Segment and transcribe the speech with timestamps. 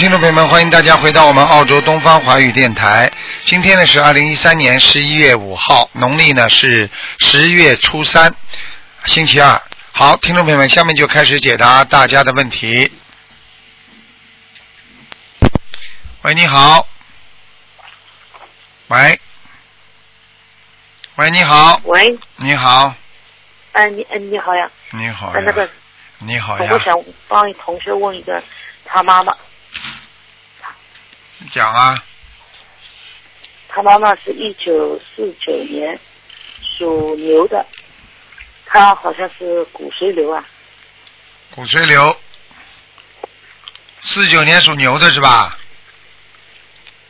[0.00, 3.12] 听众朋友们，欢迎大家回到我们澳洲东方华语电台。
[3.44, 6.88] 今天呢是二零一三年十一月五号，农历呢是
[7.18, 8.34] 十月初三，
[9.04, 9.60] 星期二。
[9.92, 12.90] 好，听众朋友们，下面就开始解答大家的问题。
[16.22, 16.88] 喂，你好。
[18.88, 19.20] 喂。
[21.16, 21.78] 喂，你好。
[21.84, 22.94] 喂，你好。
[23.72, 25.32] 嗯、你嗯、你好呀，你好呀。
[25.34, 25.68] 呃那个
[26.20, 26.78] 你好呀我。
[26.78, 26.98] 想
[27.28, 28.42] 帮一同学问一个，
[28.86, 29.36] 他妈妈，
[31.50, 32.02] 讲啊。
[33.68, 35.98] 他妈妈是一九四九年
[36.78, 37.64] 属牛的，
[38.66, 40.44] 他好像是骨髓瘤啊，
[41.54, 42.16] 骨髓瘤。
[44.02, 45.56] 四九年属牛的是吧？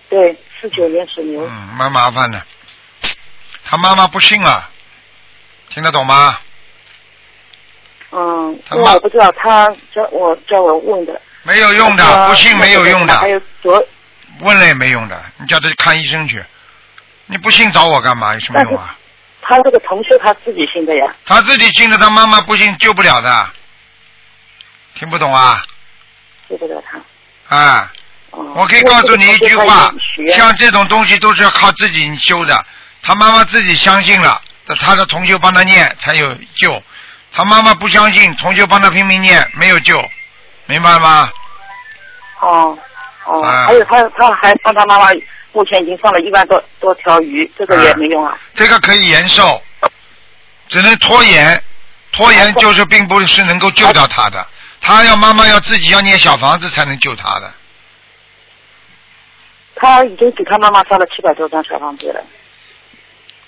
[0.09, 2.45] 对，四九年属牛，嗯，蛮麻烦的。
[3.65, 4.69] 他妈妈不信啊，
[5.69, 6.39] 听得懂吗？
[8.11, 13.87] 嗯，他我不知道他叫我叫我问的，没有用的，不信没有用的还，有左，
[14.41, 16.45] 问了也没用的，你叫他去看医生去。
[17.27, 18.35] 你不信找我干嘛？
[18.35, 18.97] 有什么用啊？
[19.43, 23.51] 他这个同学他自己信的呀，他自己信的，他妈妈不信救不了的。
[24.95, 25.63] 听不懂啊？
[26.49, 27.57] 救不了他？
[27.57, 27.93] 啊，
[28.33, 29.93] 嗯我可以告诉你一句话，
[30.37, 32.65] 像这种东西都是要靠自己修的。
[33.03, 34.41] 他妈妈自己相信了，
[34.81, 36.83] 他的同修帮他念才有救。
[37.33, 40.05] 他妈妈不相信，同修帮他拼命念，没有救，
[40.67, 41.31] 明白吗？
[42.41, 42.79] 哦
[43.25, 45.09] 哦，啊还有他他还帮他妈妈，
[45.53, 48.37] 目前已经放了一万多多条鱼，这个也没用啊。
[48.55, 49.63] 这个可以延寿，
[50.69, 51.63] 只能拖延，
[52.13, 54.47] 拖延就是并不是能够救到他的。
[54.81, 57.53] 他要妈妈要自己要念小房子才能救他的。
[59.77, 62.23] 他已经给他妈妈烧了七百多张小房子了。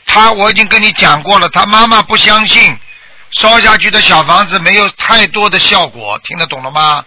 [0.06, 2.77] 他我已经跟你讲过了，他妈妈不相信，
[3.31, 7.05] 烧下去的小房子没有太多的效果，听得懂了吗？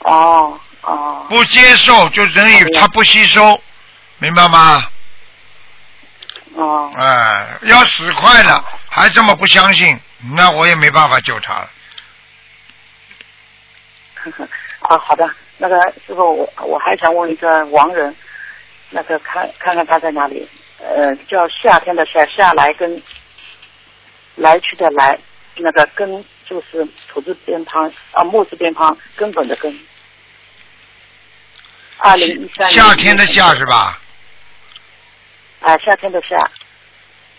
[0.00, 3.60] 哦哦不接受就等于他不吸收，
[4.18, 4.82] 明白吗？
[6.54, 9.98] 哦，哎，要死快了，还这么不相信，
[10.34, 11.70] 那我也没办法救他了。
[14.14, 14.48] 呵 呵，
[14.80, 15.28] 啊好的，
[15.58, 18.14] 那个师傅我我还想问一个亡人，
[18.90, 20.48] 那个看看看他在哪里？
[20.80, 23.02] 呃，叫夏天的夏，夏来根，
[24.36, 25.18] 来去的来，
[25.56, 29.78] 那个根就是土字边旁啊木字边旁根本的根。
[31.98, 33.98] 二零一三年夏天的夏是吧？
[35.60, 36.36] 啊，夏天的夏，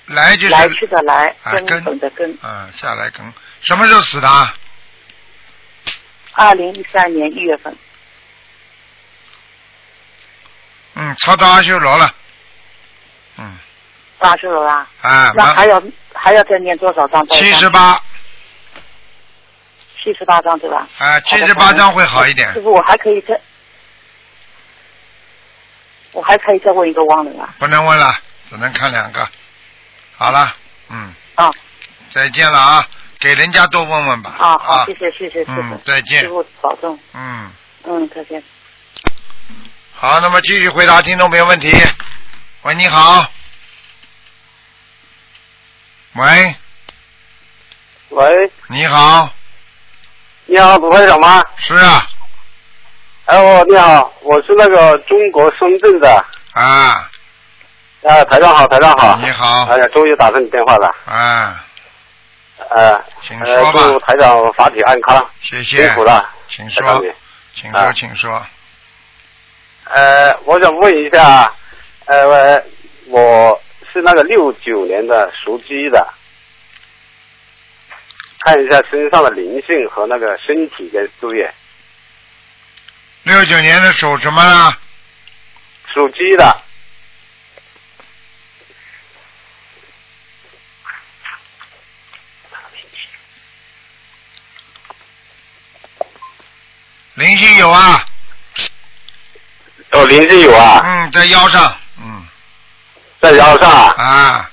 [0.08, 2.38] 来就是来去的来，根啊根本的根。
[2.44, 3.22] 嗯，下来根
[3.62, 4.54] 什么时候死的啊？
[6.34, 7.76] 二零一三年一月份，
[10.96, 12.14] 嗯，超到阿修罗了。
[13.38, 13.58] 嗯，
[14.18, 14.88] 八十了啦。
[15.02, 15.82] 啊，那还要
[16.14, 17.26] 还要再念多少张？
[17.28, 18.02] 七十，八，
[20.04, 20.88] 七十八张对吧？
[20.98, 22.62] 啊，七十八张会好一点师。
[22.62, 23.40] 傅，我还可以再，
[26.20, 27.56] 我还可以再问一个亡人啊。
[27.60, 28.14] 不能问了，
[28.50, 29.26] 只能看两个。
[30.18, 30.54] 好了，
[30.90, 31.50] 嗯，啊
[32.14, 32.86] 再见了啊，
[33.22, 34.36] 给人家多问问吧。
[34.38, 37.50] 啊，好，谢谢谢谢师傅嗯，，再见师傅保重，嗯，
[37.86, 38.44] 嗯，再见。
[39.96, 41.72] 好，那么继续回答听众朋友问题。
[42.64, 43.26] 喂，你好。
[46.16, 46.56] 喂，
[48.10, 49.32] 喂，你好，
[50.48, 51.42] 你好，卢会长吗？
[51.56, 52.06] 是啊，
[53.30, 56.10] 哎，我你好，我是那个中国深圳的，
[56.54, 57.08] 啊，
[58.02, 59.16] 啊，台长好，台长好。
[59.18, 59.66] 你好。
[59.72, 61.64] 哎呀，终于打通你电话了，啊，
[62.72, 63.80] 呃，请呃，说吧。
[63.84, 65.86] 祝台长法体安康，谢谢。
[65.86, 67.06] 辛苦了，请说。
[67.54, 67.94] 请说，啊。
[67.94, 68.46] 请说。
[69.84, 71.54] 呃，我想问一下，
[72.08, 72.64] 呃，
[73.10, 73.62] 我
[73.94, 76.04] 是那个六九年的属鸡的，
[78.40, 81.54] 看一下身上的灵性和那个身体跟事业，
[83.24, 84.78] 六九年的属什么啊？
[85.94, 86.64] 属鸡的，
[97.16, 98.06] 灵性有啊，
[99.92, 102.28] 哦，灵性有啊，嗯，在腰上，嗯，
[103.20, 104.52] 在腰上啊，啊，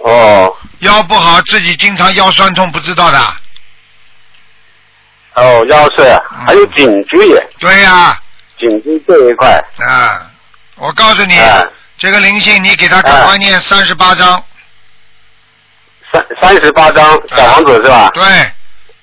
[0.00, 0.56] 哦。
[0.78, 3.36] 腰不好，自己经常腰酸痛，不知道的。
[5.34, 8.18] 哦，腰椎，嗯还有颈椎，对呀、
[8.58, 9.48] 颈椎这一块，
[9.78, 10.30] 啊，
[10.76, 11.64] 我告诉你，哎
[11.98, 14.42] 这个灵性你给他赶快念三十八章，
[16.12, 18.10] 三三十八张小房子是吧？
[18.12, 18.24] 对，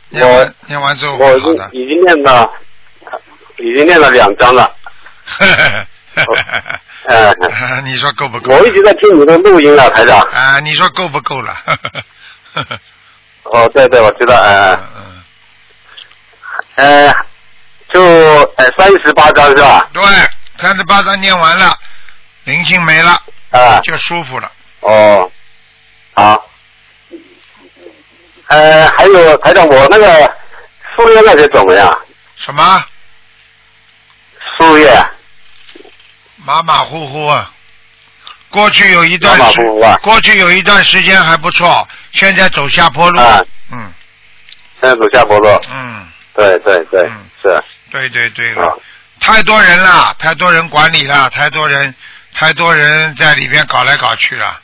[0.10, 1.70] 念我完念完之后我已经会好的。
[1.74, 2.52] 已经念了，
[3.58, 4.76] 已经念了两张了。
[7.06, 7.34] 呃
[7.86, 8.54] 你说够不够？
[8.54, 10.20] 我一直在听你的录音啊，台长。
[10.20, 11.56] 啊，你说够不够了？
[13.44, 15.19] 哦，对对，我知道，呃嗯
[16.80, 17.14] 呃，
[17.94, 18.02] 就
[18.56, 19.90] 呃三十八张是吧？
[19.92, 20.02] 对，
[20.58, 21.76] 三十八章念完了，
[22.46, 23.22] 灵性没了，
[23.52, 24.50] 啊，就舒服了。
[24.80, 25.30] 哦，
[26.14, 26.46] 好。
[28.48, 30.34] 呃，还有台长，我那个
[30.96, 32.00] 树叶那些怎么样？
[32.38, 32.86] 什么？
[34.58, 35.06] 树叶
[36.38, 37.52] 马马虎虎啊。
[38.50, 39.62] 过去有一段时
[40.02, 43.20] 过去有一段时间还不错，现在走下坡路。
[43.20, 43.42] 啊
[43.72, 43.94] 嗯
[44.82, 45.48] 现在走下坡路。
[45.72, 46.09] 嗯，
[46.40, 47.26] 对对对，嗯。
[47.42, 48.64] 是对对对了。
[48.64, 48.74] 啊，
[49.20, 51.94] 太多人了，太多人管理了，太多人，
[52.34, 54.60] 太多人在里边搞来搞去了，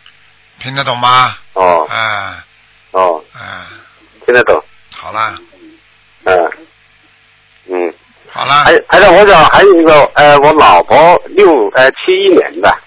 [0.60, 1.38] 听得懂吗？
[1.54, 1.86] 哦。
[1.90, 2.44] 啊。
[2.92, 3.68] 哦，啊，
[4.26, 4.64] 听得懂，
[4.96, 5.36] 好了
[6.24, 6.52] 嗯
[7.70, 7.94] 嗯。
[8.32, 12.78] 好了还，还有，我想还有一个，呃，我老婆六呃七一年的，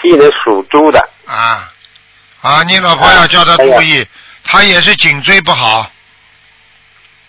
[0.00, 1.72] 七一年属猪的，啊。
[2.40, 4.06] 啊，你老婆要叫她注意，
[4.44, 5.90] 她也是颈椎不好，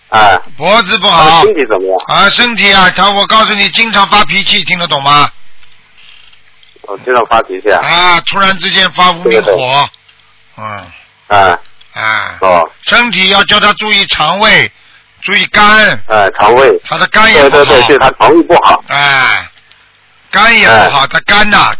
[0.09, 1.43] 啊，脖子不好。
[1.43, 1.97] 身体怎么样？
[2.07, 5.29] 啊，身体啊，他我告诉你，经常发脾气，听得懂吗？
[6.83, 9.89] 我经常发脾气啊，啊，突然之间发无名火，
[10.57, 10.87] 嗯。
[11.27, 11.59] 啊，
[11.93, 14.71] 啊，哦，身体要叫他注意肠胃，
[15.21, 17.65] 注意肝，哎，肠胃，他的肝也不好。
[17.65, 19.49] 对对对，对，他肠胃不好，哎，
[20.31, 21.73] 肝也不好，他肝呐、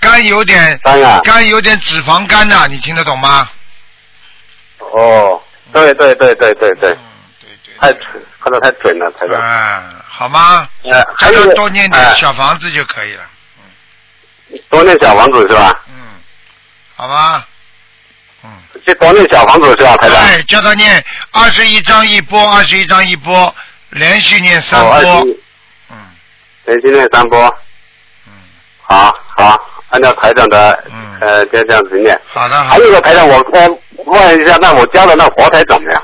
[0.00, 3.50] 肝有点肝啊，肝有点脂肪肝呐、你听得懂吗？
[4.78, 5.42] 哦，
[5.72, 6.96] 对对对对对对，嗯，对对
[7.82, 8.06] 太准，
[8.40, 9.40] 看得太准了，台长。
[9.40, 10.68] 啊，好吗？
[10.84, 13.22] 呃，还有多念点呃小房子就可以了，
[14.52, 15.82] 嗯多念小房子是吧？
[15.88, 15.94] 嗯，
[16.94, 17.44] 好吗，
[18.44, 18.50] 嗯，
[18.86, 20.16] 就多念小房子是吧，台长？
[20.16, 23.52] 哎，叫他念二十一章一波，二十一章一波，
[23.90, 25.40] 连续念三波十，一，
[25.90, 25.96] 嗯
[26.66, 27.42] 连续念三波，
[28.28, 28.32] 嗯，
[28.82, 32.16] 好好，按照台长的嗯呃，就这样子念。
[32.28, 36.02] 好的好还有一，个台长，我我问一下，那我家的那佛台怎么样？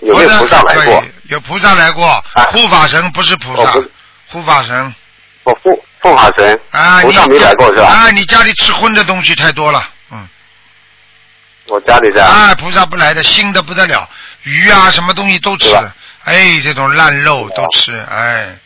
[0.00, 1.04] 有没有菩萨来过？
[1.28, 3.84] 有菩萨来过，护法神不是菩萨哦，
[4.28, 4.94] 护法神。
[5.44, 7.86] 我护护法神，啊，菩萨你没来过是吧？
[7.86, 10.28] 啊，你家里吃荤的东西太多了，嗯。
[11.68, 12.24] 我家里的。
[12.24, 14.08] 啊，菩萨不来的，腥的不得了，
[14.42, 15.74] 鱼啊，什么东西都吃
[16.24, 18.56] 哎，这种烂肉都吃，哎，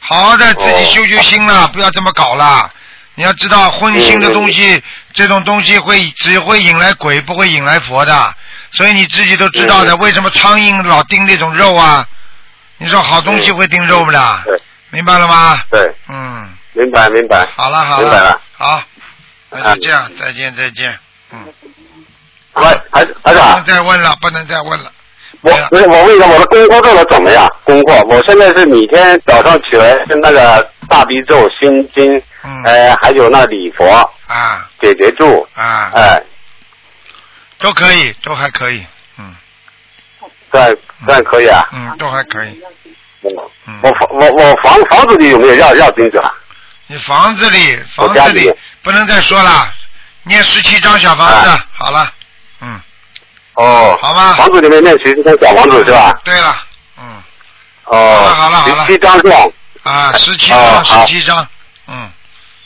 [0.00, 2.72] 好好的，自己哦修修心了，不要这么搞了。
[3.14, 4.82] 你要知道，荤腥的东西，
[5.12, 8.34] 这种东西会只会引来鬼，不会引来佛的。
[8.72, 12.06] 所以你自己都知道的，嗯为什么苍蝇老叮那种肉啊？
[12.78, 14.42] 你说好东西嗯会叮肉不啦？
[14.44, 14.60] 对
[14.90, 15.60] 明白了吗？
[15.70, 17.46] 对，嗯，明白明白。
[17.54, 18.02] 好了好了。
[18.02, 18.40] 明白了。
[18.56, 18.82] 好，
[19.50, 20.98] 那就这样，再见再见。
[21.32, 21.38] 嗯，
[22.54, 24.92] 喂，台台不能，再问了，不能再问了。
[25.42, 27.46] 我我我问一下，我的功课做的怎么样？
[27.64, 32.62] 功课，我现在是每天早上起来是那个大悲咒、心经，嗯。
[32.64, 33.84] 呃，还有那礼佛、
[34.26, 34.68] 啊。
[34.80, 36.22] 解结咒，啊，哎、
[37.58, 38.84] 都可以，都还可以，
[39.18, 39.34] 嗯。
[40.52, 40.76] 这样
[41.06, 41.66] 这样可以啊。
[41.72, 42.60] 嗯，都还可以。
[43.22, 43.80] 我嗯。
[43.82, 45.54] 我房我我房房子里有没有？
[45.56, 46.32] 要要金子啊？
[46.86, 48.50] 你房子里，房子里
[48.82, 49.68] 不能再说了，
[50.22, 52.10] 念十七张小房子，好了，
[52.60, 52.80] 嗯，
[53.54, 54.32] 哦，好吧。
[54.34, 56.18] 房子里面念十张小房子是吧？
[56.24, 56.56] 对了，
[56.98, 57.22] 嗯，
[57.84, 58.86] 哦，好了好了好了。
[58.86, 59.36] 十七张是吧？
[59.82, 61.46] 啊，十七张，哦十七张，
[61.88, 62.10] 嗯，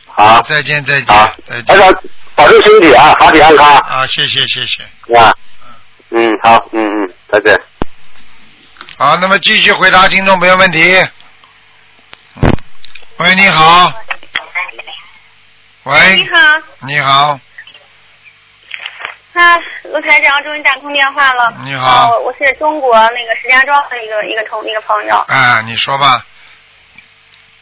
[0.07, 1.97] 好，再见再见好，再见，
[2.35, 4.83] 保重身体啊，法体安康啊，谢谢谢谢，
[5.15, 5.35] 啊。
[6.11, 7.59] 嗯，好，嗯嗯，再见。
[8.99, 10.95] 好，那么继续回答听众朋友问题。
[12.41, 12.51] 嗯
[13.19, 13.93] 喂，你好。
[15.85, 16.37] 喂你，好，
[16.87, 17.41] 你好，
[19.33, 21.53] 啊，卢台长终于打通电话了。
[21.65, 25.17] 你好啊我我是中国那个石家庄的一个一个同一个朋友。
[25.29, 26.25] 啊，你说吧，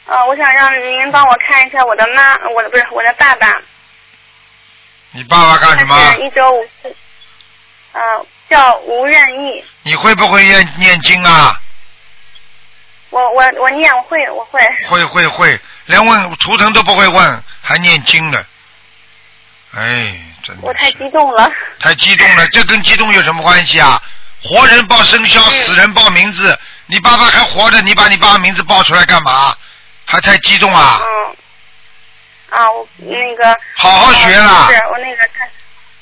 [0.06, 3.58] 呃，我想让您帮我看一下我的妈，我的不是我的爸爸，
[5.12, 5.96] 你爸爸干什么？
[6.14, 6.96] 是一九五四，
[7.92, 8.00] 呃，
[8.48, 9.64] 叫吴任意。
[9.82, 11.60] 你会不会念念经啊？
[13.10, 14.60] 我我我念我会我会。
[14.88, 18.38] 会会会，连问图腾都不会问，还念经呢。
[19.74, 21.50] 哎，真的我太激动了。
[21.80, 24.00] 太激动了，这跟激动有什么关系啊？
[24.42, 26.56] 活人报生肖，死人报名字。
[26.86, 29.56] 你爸爸还活着，你把你爸爸名字报出来干嘛？
[30.04, 31.00] 还太激动啊！
[31.02, 31.19] 嗯。
[32.50, 33.58] 啊，我那个。
[33.76, 35.48] 好好学啦是我那个看。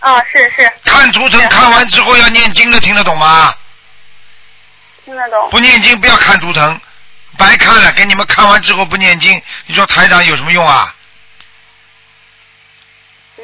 [0.00, 0.72] 啊，是是。
[0.84, 3.54] 看图腾看完之后要念经的，听得懂吗？
[5.04, 5.50] 听得懂。
[5.50, 6.80] 不念经不要看图腾，
[7.36, 7.92] 白看了。
[7.92, 10.94] 给你们看完之后不念经，你说台长有什么用啊？
[13.38, 13.42] 嗯，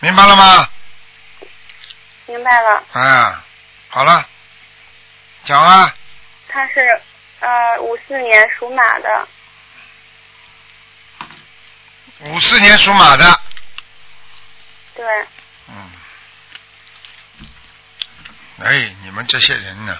[0.00, 0.68] 明白了吗？
[2.26, 2.82] 明白了。
[2.92, 3.44] 啊，
[3.88, 4.24] 好了，
[5.44, 5.92] 讲啊，
[6.48, 7.00] 他是
[7.40, 9.26] 呃五四年属马的，
[12.22, 13.40] 五四年属马的，
[14.94, 15.04] 对，
[15.68, 15.90] 嗯，
[18.62, 19.98] 哎，你们这些人呢，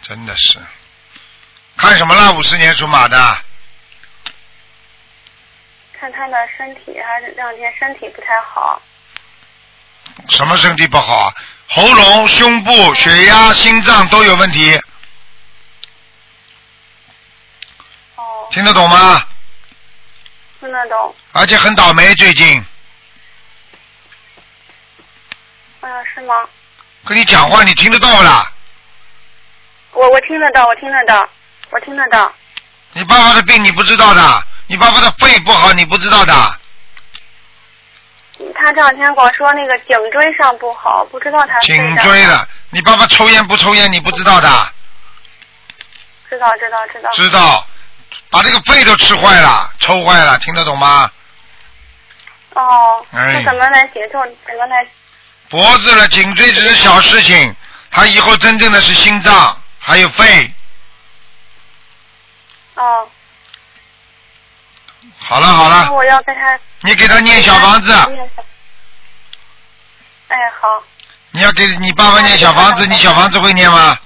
[0.00, 0.60] 真的是，
[1.76, 2.32] 看什么了？
[2.34, 3.44] 五四年属马的，
[5.98, 8.80] 看他的身体，他这两天身体不太好。
[10.28, 11.34] 什么身体不好啊？
[11.68, 14.80] 喉咙、胸部、血压、心脏都有问题，
[18.14, 19.25] 哦，听得懂吗？
[21.32, 22.64] 而且很倒霉，最近
[25.80, 26.34] 哎呀，是吗？
[27.04, 28.50] 跟你讲话，你听得到啦？
[29.92, 31.28] 我我听得到，我听得到，
[31.70, 32.30] 我听得到。
[32.92, 36.34] 你爸爸的病你不知道的，你爸爸的肺不好你不知道的，
[38.54, 44.48] 他这两天跟我说那个颈椎上不好，不知道他颈椎的，你爸爸抽烟不抽烟你不知道的，
[46.28, 47.10] 知道知道知道。
[47.12, 47.66] 知道，
[48.30, 51.10] 把这个肺都吃坏了，抽坏了，听得懂吗？
[52.54, 54.20] 哦，哎那怎么来解救？
[54.46, 54.86] 怎么来？
[55.48, 57.54] 脖子了，颈椎只是小事情，
[57.90, 60.52] 他以后真正的是心脏还有肺。
[62.74, 63.08] 哦，
[65.18, 66.58] 好了好了，我要给他。
[66.80, 68.30] 你给他念小房子，念
[70.28, 70.82] 哎，好，
[71.30, 73.98] 你要给你爸爸念小房子，你小房子会念吗？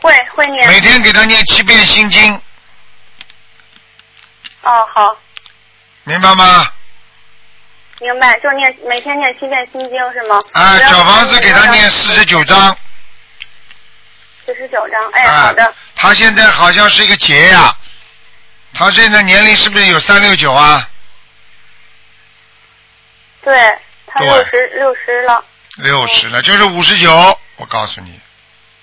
[0.00, 0.68] 会会念。
[0.68, 2.40] 每天给他念七遍心经，
[4.66, 5.16] 哦，好，
[6.02, 6.66] 明白吗？
[8.00, 10.40] 明白，就念每天念七遍心经是吗？
[10.52, 12.76] 啊，小房子给他念四十九章。
[14.44, 15.10] 四十九章。
[15.12, 15.74] 哎，啊好的。
[15.94, 17.72] 他现在好像是一个劫呀、
[18.74, 20.88] 他现在年龄是不是有三六九啊？
[23.42, 25.44] 对他对六十六十了，
[25.76, 27.38] 六十了，就是五十九。
[27.56, 28.20] 我告诉你，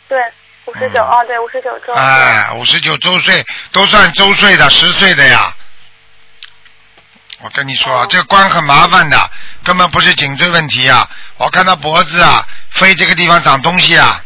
[0.08, 0.18] 对，
[0.66, 1.94] 五十九嗯哦，对，五十九周。
[1.94, 5.54] 哎，五十九周岁都算周岁的，十岁的呀。
[7.44, 9.18] 我跟你说，啊这个关很麻烦的，
[9.66, 11.06] 根本不是颈椎问题啊！
[11.36, 14.24] 我看他脖子啊，肺这个地方长东西啊，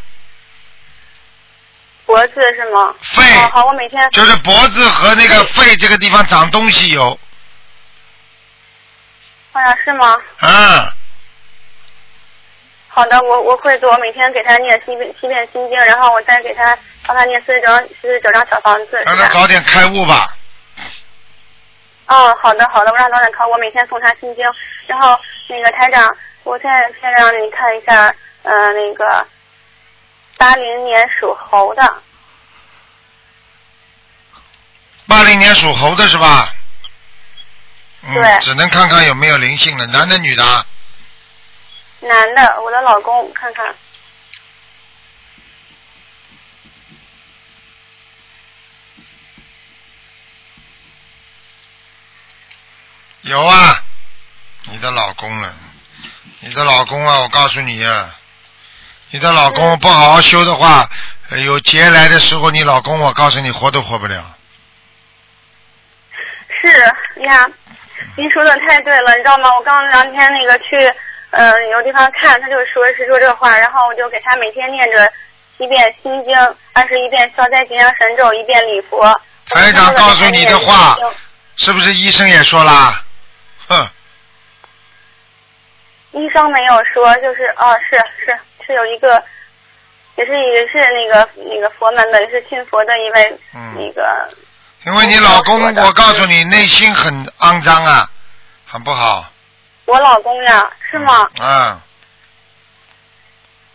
[2.06, 2.94] 脖子是吗？
[3.02, 7.18] 肺哦，好，我每天就是脖子和那个肺这个地方长东西有，
[9.50, 10.16] 哎呀，是吗？
[10.42, 10.92] 嗯，
[12.86, 19.26] 好的，我我会做，我每天给他念七遍七遍心经，然后我再给他帮他念四十九张四十九张小房子，让他？
[19.30, 20.32] 早点开悟吧。
[22.08, 24.44] 哦，好的好的，我让导演看，我每天送他心经，
[24.86, 29.26] 然后那个台长，我现在先让你看一下，呃，那个
[30.38, 32.02] 八零年属猴的，
[35.06, 36.54] 八零年属猴的是吧？
[38.04, 40.64] 嗯，对只能看看有没有灵性了，男的女的啊？
[42.00, 43.66] 男的，我的老公，看看，
[53.28, 53.82] 有啊，
[54.70, 55.52] 你的老公了，
[56.40, 58.16] 你的老公啊，我告诉你啊，
[59.10, 60.88] 你的老公不好好修的话，
[61.28, 64.34] 呃有劫来的时候，你老公我告诉你活都活不了。
[66.58, 66.68] 是
[67.20, 67.46] 呀，
[68.16, 69.54] 您说的太对了，你知道吗？
[69.58, 70.76] 我刚两天那个去，
[71.32, 75.06] 嗯、有地方看，他就说是说这话，然后我就给他每天念着
[75.58, 76.34] 一遍心经，
[76.72, 79.04] 二十一遍消灾吉祥神咒，一遍礼佛。
[79.50, 80.96] 台长告诉你的话
[81.56, 83.04] 是不是医生也说啦？
[83.68, 83.88] 哼，
[86.12, 89.22] 医生没有说，就是啊，是是是有一个，
[90.16, 94.30] 也是也是那个那个佛门的，也是信佛的一位、嗯那个，
[94.86, 98.10] 因为你老公，我告诉你，内心很肮脏啊，
[98.66, 99.30] 很不好。
[99.84, 101.28] 我老公呀，是吗？
[101.40, 101.80] 嗯，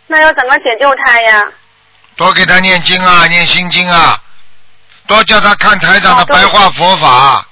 [0.07, 1.43] 那要怎么解救他呀？
[2.15, 4.21] 多给他念经啊，念心经啊，
[5.07, 7.47] 多叫他看台长的白话佛法。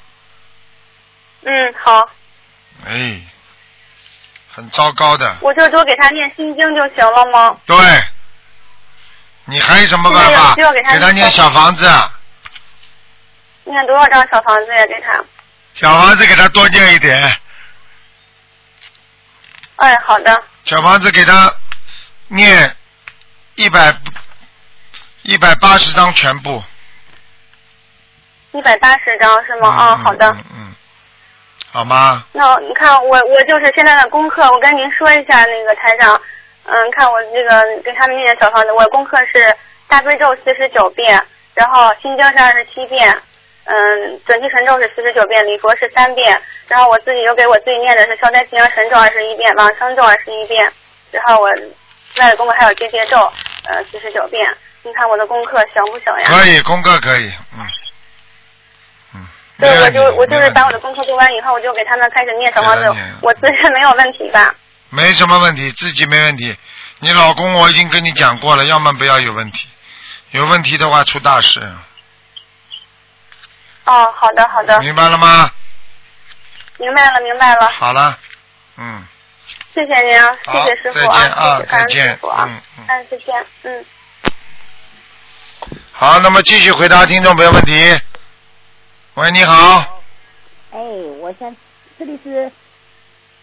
[1.43, 2.07] 嗯，好，
[2.85, 3.21] 哎，
[4.53, 5.37] 很糟糕的。
[5.41, 7.57] 我就多给他念心经就行了吗？
[7.65, 7.77] 对，
[9.45, 10.49] 你还有什么办法？
[10.49, 11.85] 有需要给他他念小房子，
[13.65, 14.85] 念多少张小房子呀？
[14.85, 15.23] 给他？
[15.75, 17.37] 小房子给他多念一点，
[19.77, 21.53] 哎，好的，小房子给他
[22.27, 22.75] 念
[23.55, 23.95] 一百
[25.23, 26.61] 一百八十张全部。
[28.51, 29.69] 一百八十张是吗？
[29.69, 30.27] 啊、嗯好的。
[30.27, 30.70] 嗯嗯，
[31.71, 32.23] 好吗？
[32.33, 36.19] 那你看我我就是现在的功课，我跟您说一下那个台长，
[36.65, 39.55] 嗯，看我这个给他们念小房子，我功课是
[39.87, 41.21] 大悲咒四十九遍，
[41.53, 43.09] 然后心经是二十七遍，
[43.65, 50.71] 嗯，准提神咒是四十九遍，礼佛是三遍，然后我自己又给我自己念的是消灾吉祥神咒二十一遍，往生咒二十一遍，
[51.11, 53.17] 然后我另外的功课还有结节咒，
[53.69, 54.49] 呃，四十九遍。
[54.83, 56.27] 你看我的功课行不行呀？
[56.27, 57.65] 可以，功课可以，嗯嗯。
[59.61, 64.53] 对，我就我就是把我的功课做完以后，我就给他们开始念小房子给他念，我自身没有问题吧？
[64.89, 66.57] 没什么问题，自己没问题。
[66.99, 69.67] 你老公我已经跟你讲过了，要么不要有问题，
[70.31, 71.59] 有问题的话出大事，
[73.85, 75.51] 哦，好的好的，明白了吗？
[76.77, 78.17] 明白了明白了，好了，
[78.77, 79.05] 嗯，
[79.73, 83.85] 谢谢您啊，谢谢师傅再见啊谢谢师傅啊，嗯再见，嗯。
[85.91, 87.99] 好，那么继续回答听众朋友问题。
[89.15, 89.99] 喂，你好，
[90.71, 90.79] 哎，
[91.19, 91.53] 我想
[91.99, 92.49] 这里是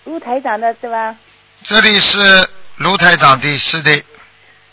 [0.04, 1.14] 卢台长的是吧？
[1.62, 3.92] 这里是卢台长的，是的。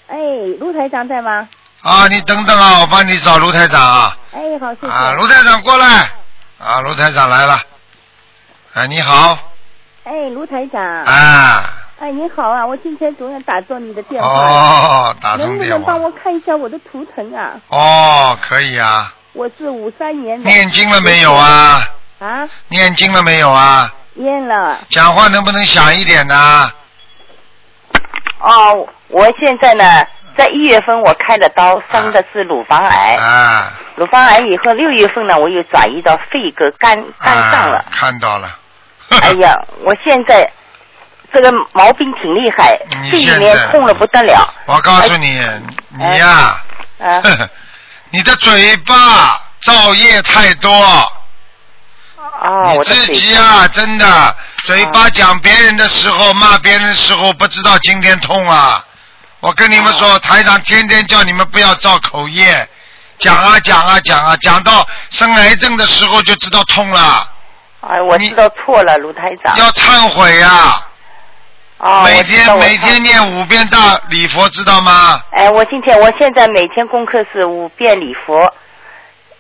[0.08, 0.18] 哎，
[0.58, 1.50] 卢台长在吗？
[1.82, 4.18] 啊，你等等啊，我帮你找卢台长啊。
[4.32, 4.88] 哎，好，谢谢。
[4.88, 6.10] 啊，卢台长过来。
[6.60, 7.62] 啊，卢台长来了。
[8.74, 9.38] 哎，你好。
[10.06, 10.82] 哎，卢台长。
[10.82, 11.74] 啊。
[12.00, 12.66] 哎，你好啊！
[12.66, 14.30] 我今天总想打中你的电话。
[14.30, 16.02] 哦，打通电能不能帮。
[16.02, 17.60] 我看一下我的图腾啊？
[17.68, 19.14] 哦，可以啊。
[19.36, 20.50] 我是五三年的。
[20.50, 21.34] 念经了没有？
[21.34, 21.82] 啊？
[22.20, 23.94] 啊，念经了没有啊？
[24.14, 24.80] 念了。
[24.90, 26.72] 讲话能不能响一点呢？
[28.40, 29.84] 哦，我现在呢，
[30.38, 33.16] 在一月份我开了刀，生的是乳房癌。
[33.18, 33.74] 啊。
[33.98, 37.86] 乳房癌以后，六月份呢，我又转移到肺跟肝肝脏了啊。。
[37.92, 38.58] 看到了。
[39.22, 40.50] 哎呀，我现在
[41.34, 42.74] 这个毛病挺厉害，
[43.12, 44.54] 肺里面痛的不得了。
[44.66, 45.46] 我告诉你，
[45.98, 46.58] 你呀、
[47.00, 47.50] 啊，呵 呵
[48.12, 50.72] 你的嘴巴造业太多，
[52.42, 58.84] 哦，你自己啊、真的嘴巴讲别人的时候、骂别人的时候，不知道今天痛啊！
[59.42, 62.68] 我跟你们哦说，台长天天叫你们不要造口业，
[63.20, 67.30] 讲啊讲啊讲啊，讲到生癌症的时候就知道痛了，
[67.82, 69.56] 哎，我知道错了，卢台长。
[69.58, 70.82] 要忏悔呀、
[71.78, 75.22] 哦，每天每天念五遍大礼佛，知道吗？
[75.32, 78.38] 哎，我今天我现在每天功课是五遍礼佛，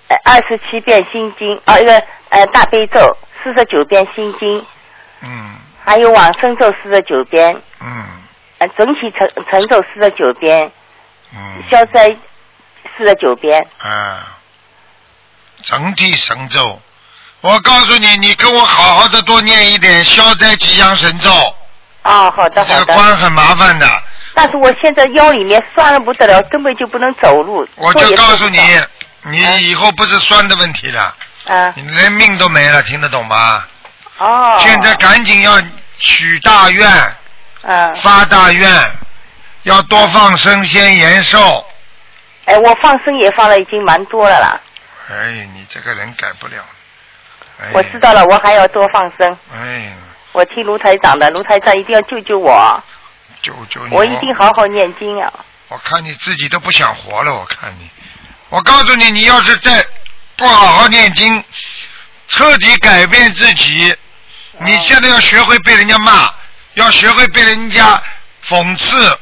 [0.09, 4.65] 呃，二十七遍心经，啊，一个呃大悲咒，四十九遍心经，
[5.21, 8.05] 嗯还有往生咒四十九遍，嗯
[8.57, 10.71] 呃，整体成成咒四十九遍，
[11.33, 11.63] 嗯。
[11.69, 12.15] 消灾
[12.97, 13.65] 四十九遍。
[13.79, 14.37] 啊，
[15.61, 16.81] 整体神咒，
[17.41, 21.29] 我告诉你，你跟我好好的多念一点消灾吉祥神咒，
[22.05, 22.85] 哦，好的这好的。
[22.85, 23.85] 个关很麻烦的。
[24.33, 27.67] 但是我现在腰里面酸的不得了，根本就不能走路。
[27.75, 28.59] 我就也告诉你
[29.23, 31.15] 你以后不是酸的问题了，
[31.47, 33.65] 啊，你连命都没了，听得懂吗？
[34.17, 34.57] 哦。
[34.59, 35.59] 现在赶紧要
[35.97, 36.87] 许大愿、
[37.61, 38.69] 嗯，发大愿，
[39.63, 41.65] 要多放生，先延寿。
[42.45, 44.59] 哎，我放生也放了，已经蛮多了啦。
[45.09, 46.57] 哎，你这个人改不了。
[47.59, 49.37] 哎、我知道了，我还要多放生。
[49.55, 49.93] 哎，
[50.35, 52.83] 我听卢台长的，卢台长一定要救救我，
[53.41, 53.95] 救救你！
[53.95, 55.31] 我一定好好念经啊。
[55.69, 57.89] 我看你自己都不想活了，我看你。
[58.49, 59.85] 我告诉你，你要是再
[60.35, 61.41] 不好好念经，
[62.27, 63.95] 彻底改变自己，
[64.59, 66.29] 你现在要学会被人家骂，
[66.73, 68.01] 要学会被人家
[68.45, 69.17] 讽刺，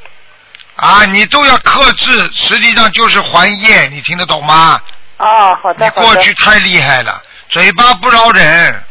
[0.78, 4.82] 啊，你都要克制，实际上就是还业，你听得懂吗？
[5.17, 5.91] 哦，好的好的。
[5.91, 8.84] 过去太厉害了，嘴巴不饶人，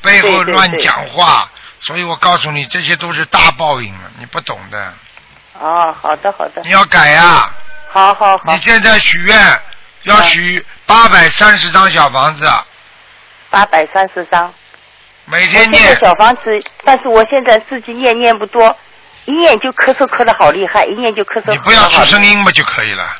[0.00, 1.50] 背后乱讲话，
[1.84, 4.94] 所以我告诉你，这些都是大报应了，你不懂的，
[5.60, 6.70] 哦，好的好的你。
[6.70, 7.52] 要改呀、
[7.90, 9.60] 好好好你，现在许愿
[10.04, 12.50] 要许八百三十张小房子，
[13.50, 14.52] 八百三十张。
[15.26, 15.94] 每天念。
[16.00, 16.42] 小房子，
[16.84, 18.76] 但是我现在自己念念不多，
[19.26, 21.52] 一念就咳嗽咳的好厉害，一念就咳嗽。
[21.52, 23.16] 你不要出声，音嘛就可以了，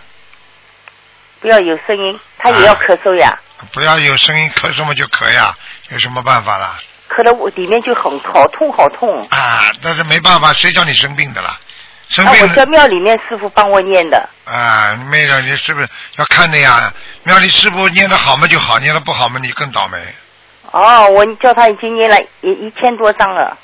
[1.41, 3.39] 不要有声音，他也要咳嗽呀，
[3.73, 5.55] 不要有声音咳嗽嘛就咳呀，
[5.91, 6.79] 有什么办法啦？
[7.09, 9.27] 咳的我里面就很好痛好痛。
[9.31, 11.59] 啊，但是没办法，谁叫你生病的啦？
[12.09, 14.29] 生啊，我病了在庙里面师傅帮我念的。
[14.45, 16.93] 啊，没有你是不是要看的呀？
[17.23, 19.99] 庙里师傅念的好嘛就好，念的不好嘛你更倒霉。
[20.71, 23.57] 哦，我叫他已经念了一一千多张了，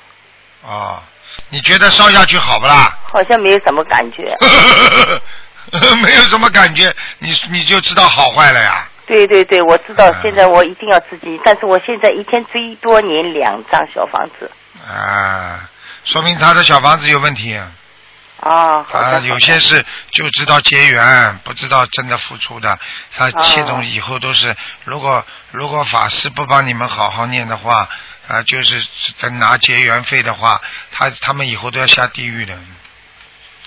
[0.62, 1.02] 哦，
[1.48, 2.96] 你觉得烧下去好不啦？
[3.02, 4.36] 好像没有什么感觉。
[6.02, 8.88] 没有什么感觉，你你就知道好坏了呀。
[9.10, 14.48] 对对对，我知道啊，现在我一定要自己，但是我现在一天最多念两张小房子。
[14.86, 15.68] 啊，
[16.04, 17.56] 说明他的小房子有问题。
[17.56, 17.72] 啊。
[18.38, 22.78] 啊，有些是就知道结缘，不知道真的付出的。
[23.12, 27.88] 他哦这种以后都是，如果如果法师不帮你们好好念的话，
[28.28, 28.80] 啊，就是
[29.20, 30.60] 等拿结缘费的话，
[30.92, 32.54] 他他们以后都要下地狱的，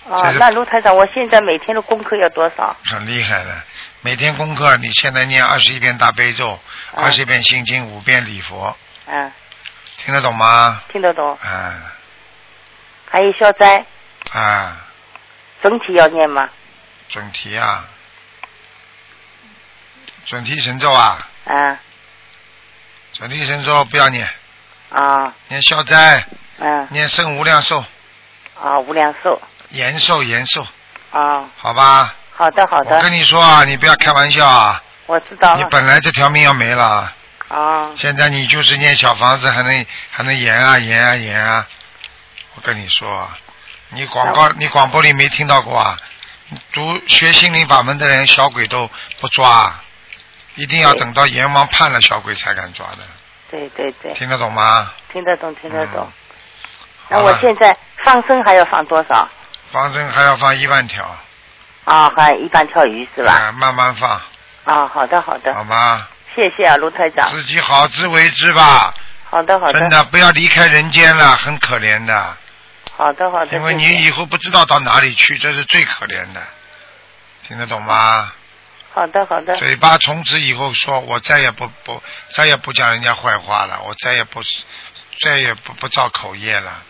[0.10, 2.76] 啊，那卢台长，我现在每天的功课要多少？
[2.86, 3.56] 很厉害的。
[4.06, 6.60] 每天功课，你现在念二十一遍大悲咒，
[6.92, 9.32] 嗯二十一遍心经，五遍礼佛，嗯，
[10.00, 10.84] 听得懂吗？
[10.92, 11.34] 听得懂。
[11.38, 11.94] 啊。
[13.10, 13.86] 还有消灾，
[14.34, 14.76] 啊，
[15.62, 16.50] 整体要念吗？
[17.08, 17.86] 准提啊，
[20.26, 21.80] 准提神咒啊，啊。
[23.14, 24.28] 准提神咒不要念，
[24.90, 25.34] 啊。
[25.48, 27.86] 念消灾，嗯念圣无量寿，
[28.62, 29.42] 啊，无量寿。
[29.70, 30.68] 延寿延寿，
[31.12, 31.50] 啊。
[31.56, 32.14] 好吧？
[32.36, 34.82] 好的好的我的，跟你说啊，你不要开玩笑啊！
[35.06, 35.56] 我知道。
[35.56, 37.14] 你本来这条命要没了，
[37.48, 41.68] 啊，现在你就是念小房子还能还能延啊延啊延啊！
[42.56, 43.38] 我跟你说啊，
[43.90, 45.98] 你广告你广播里没听到过啊？
[46.72, 49.74] 读学心灵法门的人，小鬼都不抓，
[50.56, 53.00] 一定要等到阎王判了，小鬼才敢抓的，
[53.50, 54.92] 对对对，听得懂吗？
[55.12, 56.06] 听得懂听得懂。
[56.06, 56.14] 嗯
[57.10, 59.28] 那我现在放生还要放多少？
[59.72, 61.06] 放生还要放一万条，
[61.86, 63.34] 啊，还一般跳鱼是吧？
[63.34, 64.22] 啊，慢慢放，
[64.64, 66.08] 啊，好的好的好，吗？
[66.36, 67.28] 谢谢啊，卢台长。
[67.30, 68.94] 自己好自为之吧，
[69.30, 72.38] 好的好的，真的不要离开人间了，很可怜的。
[72.96, 76.42] 好的好的，因为你以后不知道到哪里去，这是最可怜的，
[77.48, 78.32] 听得懂吗？
[78.94, 84.64] 好的好的，嘴巴从此以后说，我再也不不再也不讲人家坏话了，我再也不是
[85.22, 86.84] 再也不不造口业了，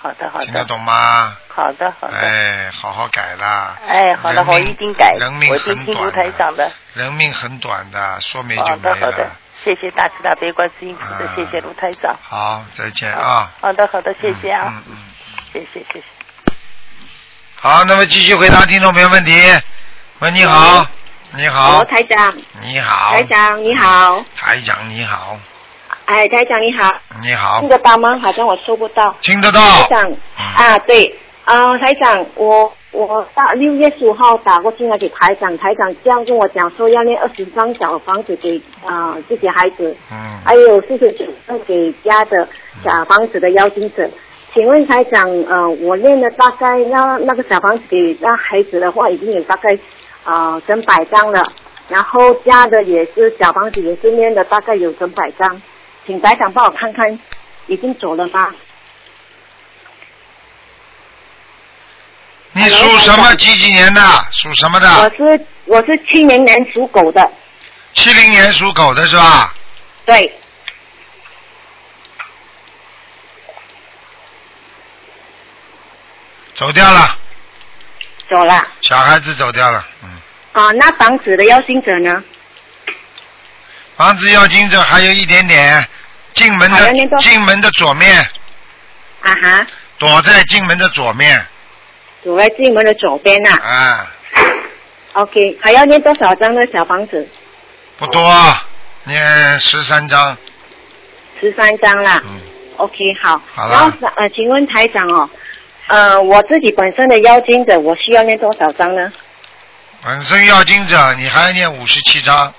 [0.00, 1.36] 好的好的听得，懂吗？
[1.48, 2.16] 好的好的。
[2.16, 3.76] 哎，好好改啦。
[3.86, 6.70] 哎，好的，我一定改，人命很听卢短台长的。
[6.94, 9.26] 人命很短的，说没就好没的好的。，
[9.64, 12.16] 谢谢大慈大悲观世音菩萨啊，谢谢卢台长。
[12.22, 13.50] 好，再见啊。
[13.60, 14.98] 好的好的，谢谢啊，嗯嗯嗯。
[15.52, 16.04] 谢谢谢谢。
[17.60, 19.32] 好，那么继续回答听众朋友问题。
[20.20, 20.86] 喂，你好，
[21.32, 25.36] 你好罗，台长，你好，台长你好，台长你好，
[26.08, 26.90] 哎，台长你好，
[27.20, 28.18] 你好听，得到吗？
[28.18, 29.14] 好像我收不到。
[29.20, 29.86] 听得到台？
[29.90, 30.16] 长嗯
[30.56, 42.48] 啊，对，啊、台长，我我大六月十五号打过进来给台长，台长这样跟我讲说要念二十张小房子给啊、自己孩子，嗯，还有四十九张给家的
[42.82, 44.08] 小房子的邀请者。
[44.54, 49.78] 请问台长，呃，我练了大概那那个小房子给那孩子的话，已经有大概
[50.24, 51.52] 啊整百张了，
[51.90, 55.60] 然后家的也是小房子也是练了大概有整百张，
[56.08, 57.18] 请台长帮我看看
[57.66, 58.50] 已经走了吗？
[62.52, 63.34] 你属什么？
[63.34, 64.00] 几几年的？
[64.30, 65.10] 属什么的我？
[65.10, 67.30] 是我是七零年属狗的，
[67.92, 69.54] 七零年属狗的是吧？
[70.06, 70.32] 对，
[76.54, 77.18] 走掉了，
[78.30, 78.66] 走了。
[78.80, 80.08] 小孩子走掉了，嗯。
[80.52, 82.24] 啊，那房子的邀请者呢？
[83.96, 85.88] 房子要经者还有一点点，
[86.34, 88.18] 进门的进门的左面，
[89.22, 89.66] 啊哈，
[89.98, 91.44] 躲在进门的左面，
[92.22, 94.10] 躲在进门的左边呐、啊
[95.14, 97.28] ，OK，还要念多少张的小房子？
[97.96, 98.32] 不多，
[99.04, 100.36] 念十三张，
[101.40, 102.20] 十三张啦。
[102.24, 102.40] 嗯
[102.76, 103.40] ，OK，好。
[103.54, 105.28] 好了然后呃，请问台长哦，
[105.88, 109.12] 呃，我自己本身的妖精者，我需要念多少张呢？
[110.04, 112.54] 本身妖精者你还要念五十七章，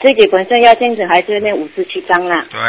[0.00, 2.44] 自己本身要精者还是那五十七张啦。
[2.50, 2.60] 对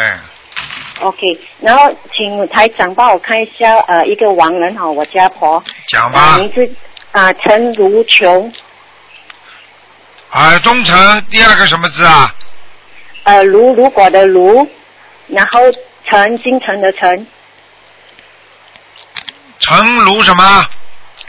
[1.01, 1.19] ，OK，
[1.61, 6.75] 然后请台长帮我看一下呃一个亡人哈，我家婆，讲吧啊，名字
[7.11, 8.51] 啊陈如琼，
[10.31, 12.33] 耳东城第二个什么字啊？
[13.23, 14.67] 呃如如果的如，
[15.27, 15.59] 然后
[16.05, 17.27] 陈京城的陈，
[19.59, 20.65] 陈如什么？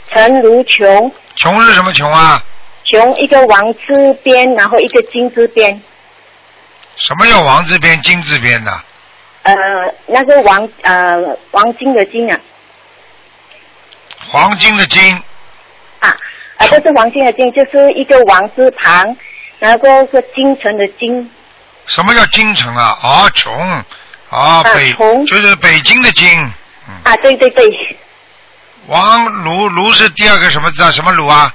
[0.09, 2.43] 陈如琼，琼是什么琼啊？
[2.83, 5.81] 琼一个王字边，然后一个金字边，
[6.95, 8.71] 什么叫王字边金字边的？
[9.43, 9.55] 呃
[10.05, 11.17] 那个王呃
[11.49, 12.39] 王金的金啊
[14.29, 15.15] 黄金的金，
[15.99, 16.15] 啊
[16.57, 19.17] 呃不是黄金的金，就是一个王字旁，
[19.57, 21.27] 然后是京城的京，
[21.87, 22.95] 什么叫京城啊？
[23.01, 23.83] 啊，穷，
[24.29, 24.93] 啊，北
[25.25, 26.29] 就是北京的京。
[26.87, 27.65] 嗯，啊对对对，
[28.85, 30.91] 王卢卢是第二个什么字啊？
[30.91, 31.51] 什么卢啊？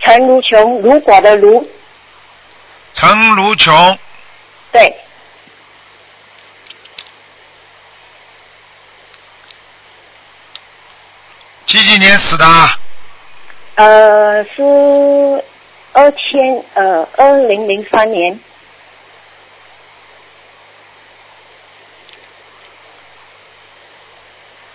[0.00, 1.68] 陈卢琼，如果的卢，
[2.94, 3.98] 陈卢琼，
[4.76, 4.94] 对，
[11.64, 12.78] 几几年死的啊？
[13.76, 14.62] 呃是
[15.94, 18.38] 二千呃二零零三年，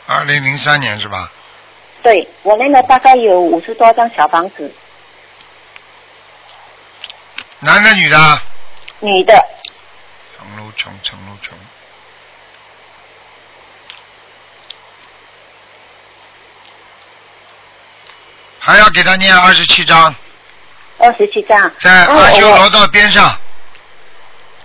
[0.07, 1.31] 二零零三年是吧？
[2.01, 4.73] 对我那个大概有五十多张小房子，
[7.59, 8.41] 男的女的啊？
[9.03, 9.33] 女的，
[10.75, 11.57] 陈卢琼，陈卢琼。
[18.63, 20.13] 还要给他念二十七章，
[20.99, 23.35] 二十七章，在哦阿修罗道边上，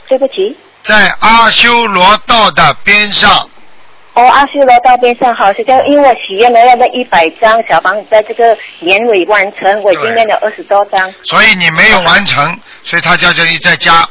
[0.07, 3.49] 对不起，在阿修罗道的边上，
[4.13, 11.15] 哦，阿修罗道边上好，是这样，因为我许愿了要那一百张小房子在这个年尾完成，我已经对念了二十多张。
[11.25, 14.07] 所以你没有完成，所以他叫这里再加。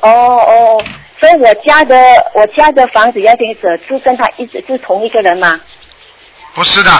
[0.00, 0.84] 哦哦，
[1.18, 1.96] 所以我家的
[2.34, 5.60] 我家的房子邀请者是跟他一直是同一个人吗？
[6.54, 6.90] 不是的，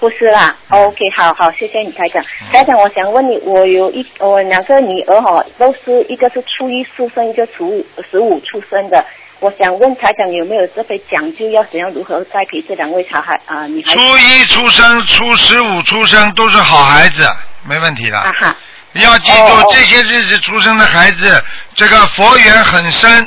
[0.00, 0.56] 不是啦。
[0.68, 2.22] OK，好好，谢谢你台长。
[2.52, 9.04] 台长，我想问你，我有一我两个女儿哈，都是一个是初一出生，一个初五十五出生的。
[9.40, 13.92] 我想问台长有没有这份讲究，要怎样如何栽培这两位小孩啊、女孩？
[13.92, 17.28] 初一出生、初十五出生都是好孩子，
[17.68, 18.16] 没问题的。
[18.16, 18.56] 啊哈，
[19.00, 21.42] 要记住，这些日子出生的孩子，
[21.74, 23.26] 这个佛缘很深。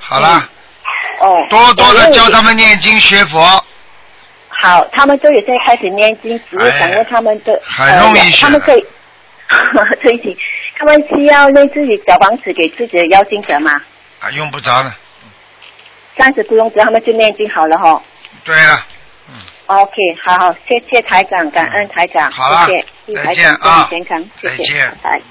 [0.00, 0.48] 好了，
[1.20, 3.64] 哦，多多的教他们念经学佛，
[4.48, 8.84] 好，他们都有在开始念经，只是想问他们的，哎很容易呃学他们可以，
[10.02, 10.36] 对不起，
[10.76, 13.70] 他们需要念自己小房子给自己的妖精者吗？
[14.20, 14.94] 啊，用不着了。
[16.16, 18.02] 暂时不用，只要他们去念经好了哈。
[18.44, 18.84] 对了，
[19.68, 19.92] OK，
[20.24, 25.22] 好好，谢谢台长，感恩台长，好了谢谢，再见啊健康，谢谢，再见拜拜。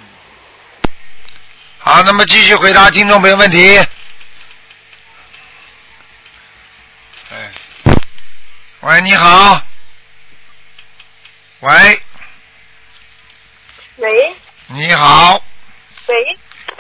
[1.80, 3.78] 好，那么继续回答听众朋友问题。
[7.32, 7.52] 哎，
[8.82, 9.62] 喂，你好。
[11.62, 12.00] 喂，
[13.96, 14.36] 喂
[14.68, 15.42] 你好，
[16.08, 16.16] 喂，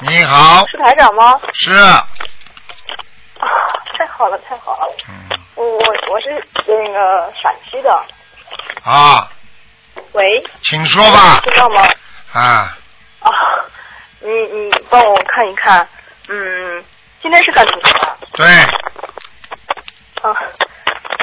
[0.01, 1.39] 你好，是台长吗？
[1.53, 2.07] 是，啊，
[3.97, 4.95] 太好了，太好了！
[5.09, 5.26] 嗯，
[5.77, 7.91] 我我我是那个陕西的，
[8.83, 9.29] 啊，
[10.13, 11.87] 喂，请说吧，听到吗？
[12.33, 12.75] 啊，
[13.19, 13.29] 啊，
[14.19, 15.87] 你你帮我看一看，
[16.29, 16.83] 嗯，
[17.21, 18.17] 今天是干什么的？
[18.33, 18.47] 对，
[20.23, 20.33] 啊，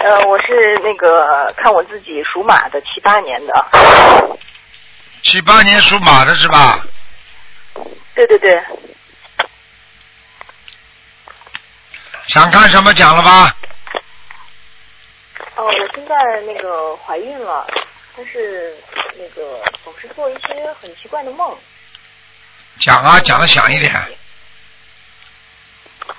[0.04, 3.52] 呃，我是那个看我自己属马的，七八年的。
[5.22, 6.78] 七八年属马的是吧？
[8.14, 8.62] 对对对，
[12.28, 13.56] 想看什么讲了吧？
[15.56, 17.66] 哦，我现在那个怀孕了，
[18.16, 18.76] 但是
[19.16, 21.56] 那个总是做一些很奇怪的梦。
[22.80, 23.92] 讲啊，讲的响一点。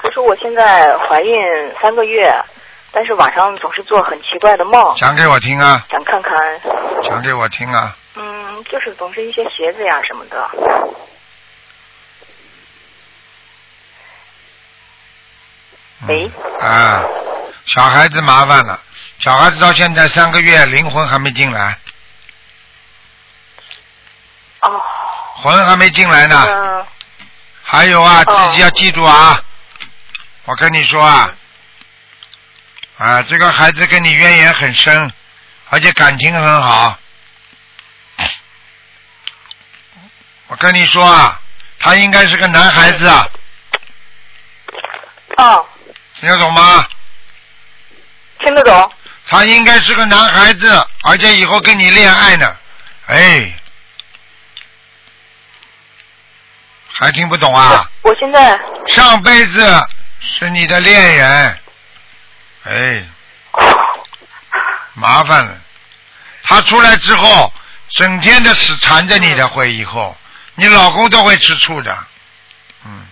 [0.03, 1.33] 就说我现在怀孕
[1.81, 2.33] 三个月，
[2.91, 6.61] 但是晚上总是做很奇怪的梦，讲给我听啊，想看看，
[7.03, 7.95] 讲给我听啊。
[8.15, 10.49] 嗯，就是总是一些鞋子呀什么的。
[16.07, 17.03] 喂，啊，
[17.65, 18.79] 小孩子麻烦了，
[19.19, 21.79] 小孩子到现在三个月，灵魂还没进来，
[24.59, 24.81] 哦，
[25.37, 26.45] 魂还没进来呢。
[26.47, 26.85] 嗯，
[27.63, 29.41] 还有啊，哦自己要记住啊，
[30.43, 31.33] 我跟你说啊，
[32.97, 35.11] 啊，这个孩子跟你渊源很深，
[35.69, 36.99] 而且感情很好。
[40.47, 41.41] 我跟你说啊，
[41.79, 43.27] 他应该是个男孩子，啊，
[45.37, 45.65] 哦，
[46.19, 46.87] 听得懂吗？
[48.39, 48.91] 听得懂。
[49.27, 52.55] 他应该是个男孩子，而且以后跟你恋爱呢。
[53.07, 53.53] 哎，
[56.93, 57.89] 还听不懂啊？
[58.03, 59.87] 我现在上辈子
[60.19, 61.59] 是你的恋人，
[62.63, 63.05] 哎，
[64.93, 65.57] 麻烦了。
[66.43, 67.51] 他出来之后，
[67.89, 70.15] 整天的死缠着你的，会以后，
[70.53, 71.97] 你老公都会吃醋的。
[72.85, 73.07] 嗯，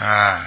[0.00, 0.46] 啊。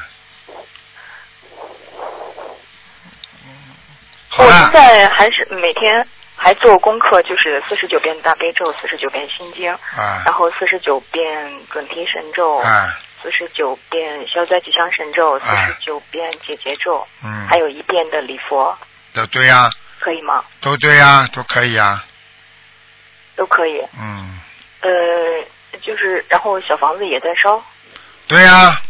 [4.22, 10.23] 好我现，在还是每天还做功课，就是四十九遍大悲咒，四十九遍心经，啊。
[10.25, 18.77] 然后四十九遍准提神咒，啊，四十九遍消灾吉祥神咒，四啊十九遍解结咒，嗯，还有一遍的礼佛，
[19.13, 19.69] 都对呀、
[19.99, 20.43] 可以吗？
[20.61, 22.03] 都对呀、都可以呀、
[23.35, 23.79] 都可以。
[23.99, 24.39] 嗯，
[24.81, 27.63] 呃，就是然后小房子也在烧，
[28.27, 28.81] 对呀、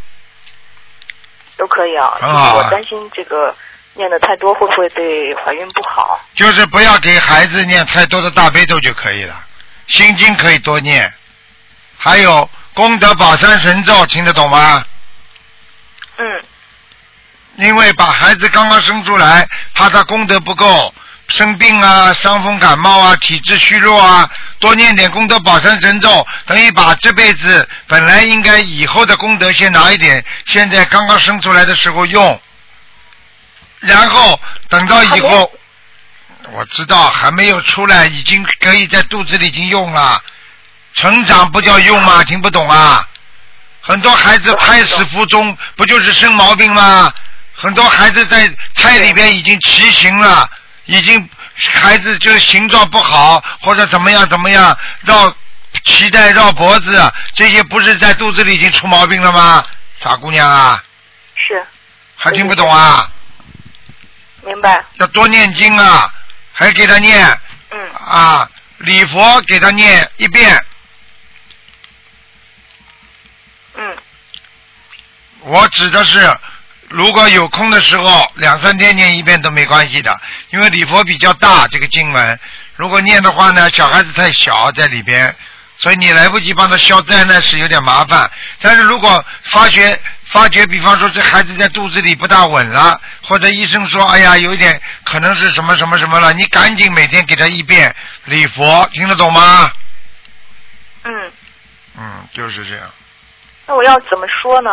[1.58, 2.18] 都可以啊。
[2.22, 3.54] 就是我担心这个
[3.96, 6.20] 念的太多会不会对怀孕不好？
[6.36, 9.36] 就是不要给孩子念太多的大悲咒就可以了，
[9.88, 11.14] 心经可以多念，
[11.98, 14.84] 还有功德宝山神咒，听得懂吗？
[16.18, 16.26] 嗯，
[17.58, 20.94] 因为把孩子刚刚生出来，怕他功德不够，
[21.28, 24.30] 生病啊、伤风感冒啊、体质虚弱啊，
[24.60, 32.42] 多念点功德宝山神咒，等于把这辈子本来应该以后的功德先拿一点，现在刚刚生出来的时候用，
[33.84, 35.52] 然后等到以后，
[36.52, 40.22] 我知道还没有出来，已经可以在肚子里已经用了，
[40.94, 42.24] 成长不叫用吗？
[42.24, 43.08] 听不懂啊？
[43.82, 47.14] 很多孩子胎死腹中，不就是生毛病吗？
[47.54, 50.50] 很多孩子在胎里边已经畸形了，
[50.86, 55.28] 已经孩子就形状不好，或者怎么样怎么样，绕
[55.86, 59.66] 脐带绕脖子，这些不是在肚子里已经出毛病了吗？
[60.00, 60.82] 傻姑娘啊，
[61.36, 61.66] 是
[62.16, 63.10] 还听不懂啊？
[64.46, 64.84] 明白。
[64.96, 66.14] 要多念经啊，
[66.52, 67.40] 还给他念
[67.72, 70.66] 嗯，啊，礼佛给他念一遍。
[73.76, 73.98] 嗯，
[75.42, 76.38] 我指的是
[76.90, 80.16] 如果有空的时候，两三天念一遍都没关系的，
[80.52, 82.40] 因为礼佛比较大，这个经文，
[82.76, 85.36] 如果念的话呢，小孩子太小在里边，
[85.78, 88.30] 所以你来不及帮他消灾呢是有点麻烦。
[88.62, 99.72] 但是如果发觉发觉，比方说这孩子在肚子里不大稳了，或者医生说哎呀有一点可能是什么什么什么了，你赶紧每天给他一遍礼佛，听得懂吗？
[101.04, 101.32] 嗯，
[101.98, 102.86] 嗯，就是这样。
[103.68, 104.72] 那我要怎么说呢？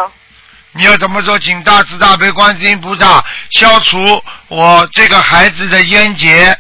[0.73, 1.37] 你要怎么说？
[1.41, 3.99] 请大慈大悲观世音菩萨消除
[4.47, 6.57] 我这个孩子的冤结，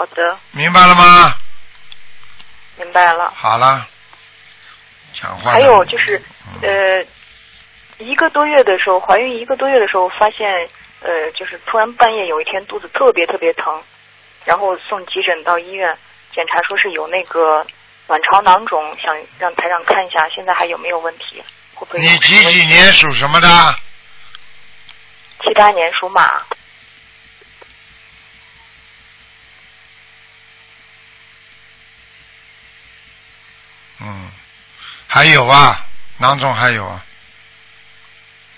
[0.00, 1.36] 好的，明白了吗？
[2.78, 3.30] 明白了。
[3.36, 3.86] 好了，
[5.12, 5.52] 讲话。
[5.52, 6.16] 还有就是，
[6.62, 7.06] 嗯呃，
[7.98, 10.48] 一个多月的时候，怀孕一个多月的时候，发现
[11.02, 13.82] 呃，就是突然半夜有一天肚子特别特别疼，
[14.46, 15.94] 然后送急诊到医院
[16.34, 17.66] 检查，说是有那个
[18.06, 21.44] 卵巢囊肿，想让台长看一下，现在还有没有问题？
[21.74, 23.48] 会不会有你几几年属什么的？
[25.44, 26.40] 七八年属马。
[35.12, 35.84] 还有啊，
[36.18, 37.04] 囊肿还有啊。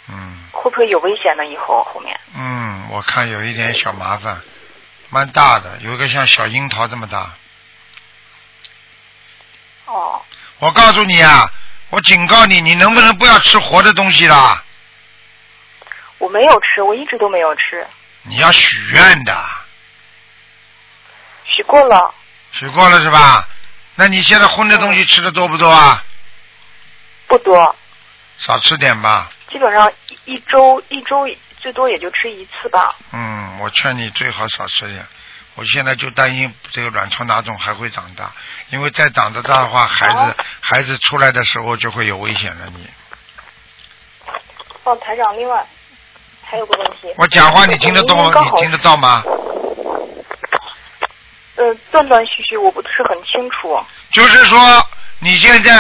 [0.09, 1.47] 嗯会不会有危险呢？
[1.47, 4.38] 以后后面嗯，我看有一点小麻烦，
[5.09, 7.33] 蛮大的，有一个像小樱桃这么大。
[9.87, 10.21] 哦，
[10.59, 11.51] 我告诉你啊，
[11.88, 14.62] 我警告你，你能不能不要吃活的东西啦？
[16.19, 17.87] 我没有吃，我一直都没有吃，
[18.25, 19.35] 你要许愿的，
[21.47, 22.15] 许过了，
[22.53, 23.49] 许过了是吧？
[23.95, 26.05] 那你现在荤的东西吃的多不多啊？
[27.33, 27.75] 不多，
[28.37, 29.31] 少吃点吧。
[29.51, 29.90] 基本上
[30.27, 31.27] 一一周一周
[31.61, 32.95] 最多也就吃一次吧。
[33.11, 35.07] 嗯，我劝你最好少吃点。
[35.55, 38.31] 我现在就担心这个卵巢囊肿还会长大，
[38.68, 42.66] 因为再长得大的话，孩子、哦孩子出来的时候就会有危险了。
[42.66, 42.87] 你
[44.85, 45.66] 哦，台长，另外
[46.45, 49.23] 还有个问题，我讲话你听得懂你听得到吗？
[51.57, 53.83] 呃，断断续续，我不是很清楚。
[54.11, 54.59] 就是说，
[55.21, 55.73] 你现在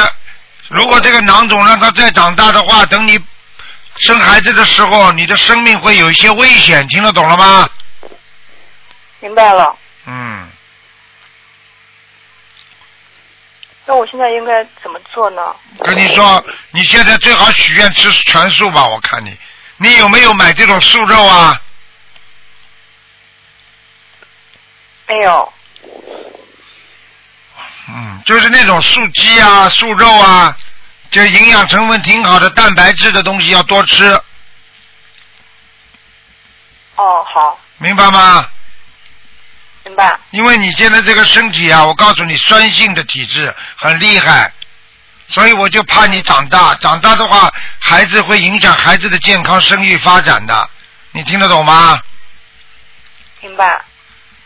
[0.68, 3.18] 如果这个囊肿让它再长大的话，等你
[3.96, 7.68] 生孩子的时候，你的生命会有一些危险，听得懂了吗？
[9.20, 10.50] 明白了，嗯，
[13.84, 15.54] 那我现在应该怎么做呢？
[15.84, 19.36] 跟你说，你现在最好许愿吃全素吧，我看你，
[19.76, 21.60] 你有没有买这种素肉啊？
[25.06, 25.52] 没有，
[27.88, 30.56] 嗯，就是那种素鸡啊、素肉啊，
[31.10, 34.04] 就营养成分挺好的蛋白质的东西要多吃，
[36.96, 38.46] 哦，好，明白吗？
[39.84, 40.16] 明白。
[40.30, 44.52] 因为你现在这个身体啊，我告诉你，酸性的体质很厉害，
[45.26, 50.70] 所以我就怕你长大，长大的话，孩子会影响孩子的健康、生育发展的，
[51.10, 51.98] 你听得懂吗？
[53.40, 53.82] 明白，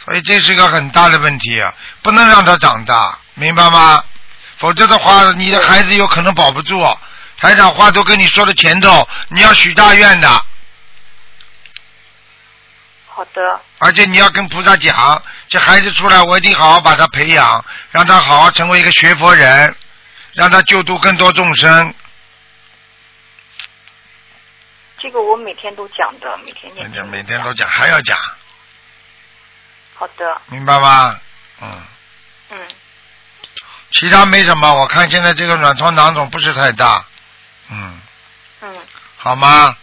[0.06, 4.04] 所以这是个很大的问题啊，不能让他长大，明白吗？
[4.58, 6.82] 否则的话，你的孩子有可能保不住。
[7.36, 10.28] 台长话都跟你说的前头，你要许大愿的，
[13.08, 19.76] 好的，而且你要跟菩萨讲，这孩子出来，我一定好好把他培养，让他好好成为一个学佛人，
[20.32, 21.94] 让他救度更多众生。
[24.98, 28.18] 这个我每天都讲的，每天念每天每天都讲，还要讲，
[29.94, 31.20] 好的，明白吗？
[31.60, 31.82] 嗯，
[32.50, 32.58] 嗯，
[33.98, 37.04] 其他没什么，我看现在这个卵巢囊肿不是太大，
[37.70, 38.00] 嗯，
[38.60, 38.76] 嗯，
[39.16, 39.76] 好吗？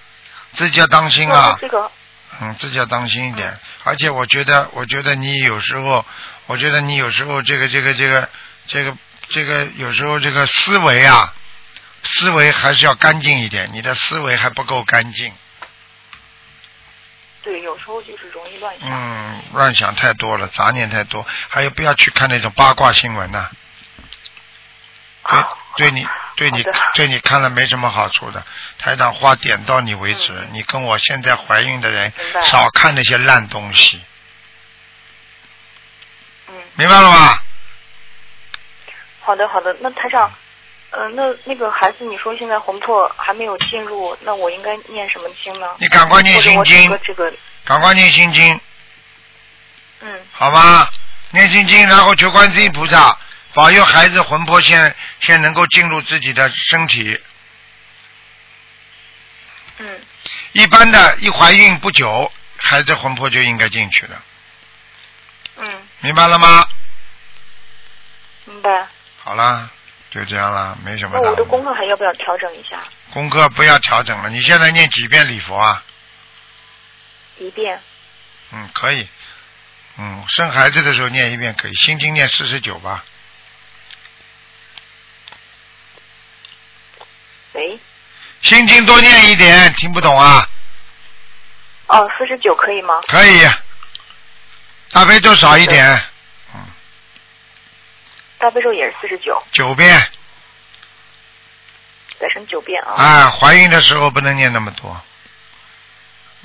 [0.54, 1.58] 自己要当心啊我。
[1.60, 1.92] 这个
[2.40, 3.60] 嗯，自己要当心一点。
[3.84, 6.06] 而且我觉得，我觉得你有时候，
[6.46, 8.30] 我觉得你有时候这个这个这个
[8.68, 8.96] 这个
[9.30, 11.34] 这个有时候这个思维啊，
[12.04, 13.70] 思维还是要干净一点。
[13.74, 15.34] 你的思维还不够干净，
[17.44, 18.90] 对，有时候就是容易乱想。
[18.90, 21.26] 嗯，乱想太多了，杂念太多。
[21.50, 23.50] 还有，不要去看那种八卦新闻呐、
[25.28, 25.44] 对
[25.78, 26.64] 对你对你
[26.94, 28.46] 对你看了没什么好处的。
[28.80, 32.12] 台长话点到你为止，你跟我现在怀孕的人
[32.42, 34.02] 少看那些烂东西，
[36.50, 37.40] 嗯，明白了吗？
[39.22, 40.30] 好的好的，那台长，
[40.92, 45.68] 嗯、那那个孩子，你说现在魂魄还没有进入，那我应该念什么经呢？
[45.80, 48.60] 你赶快念心经这个，赶快念心经，
[50.02, 50.92] 嗯，好吧？
[51.32, 53.18] 念心经，然后求观世音菩萨
[53.54, 57.20] 保佑孩子魂魄先先能够进入自己的身体。
[59.78, 60.02] 嗯，
[60.52, 64.24] 一般的，一怀孕不久，孩子魂魄就应该进去了，
[65.58, 66.68] 嗯，明白了吗？
[68.46, 68.88] 明白。
[69.24, 69.70] 好啦，
[70.12, 71.44] 就这样了，没什么那我的。
[71.46, 72.84] 功课还要不要调整一下？
[73.12, 75.84] 功课不要调整了，你现在念几遍礼佛啊？
[77.38, 77.80] 一遍。
[78.52, 79.08] 嗯，可以。
[79.98, 83.04] 嗯，生孩子的时候念一遍可以，心经念四十九吧。
[87.54, 87.80] 喂。
[88.42, 90.48] 心经多念一点，听不懂啊？
[91.88, 93.02] 哦，四十九可以吗？
[93.08, 93.48] 可以。
[94.92, 96.02] 大悲咒少一点，
[96.54, 96.66] 嗯
[98.38, 100.00] 大悲咒也是四十九，九遍。
[102.20, 102.94] 改成九遍啊。
[102.94, 105.02] 啊，怀孕的时候不能念那么多，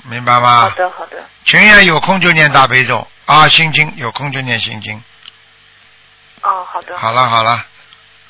[0.03, 0.61] 明白吗？
[0.61, 1.29] 好的，好的。
[1.45, 5.03] 群演有空就念大悲咒啊，心经有空就念心经。
[6.41, 6.97] 哦，好的。
[6.97, 7.65] 好了好了，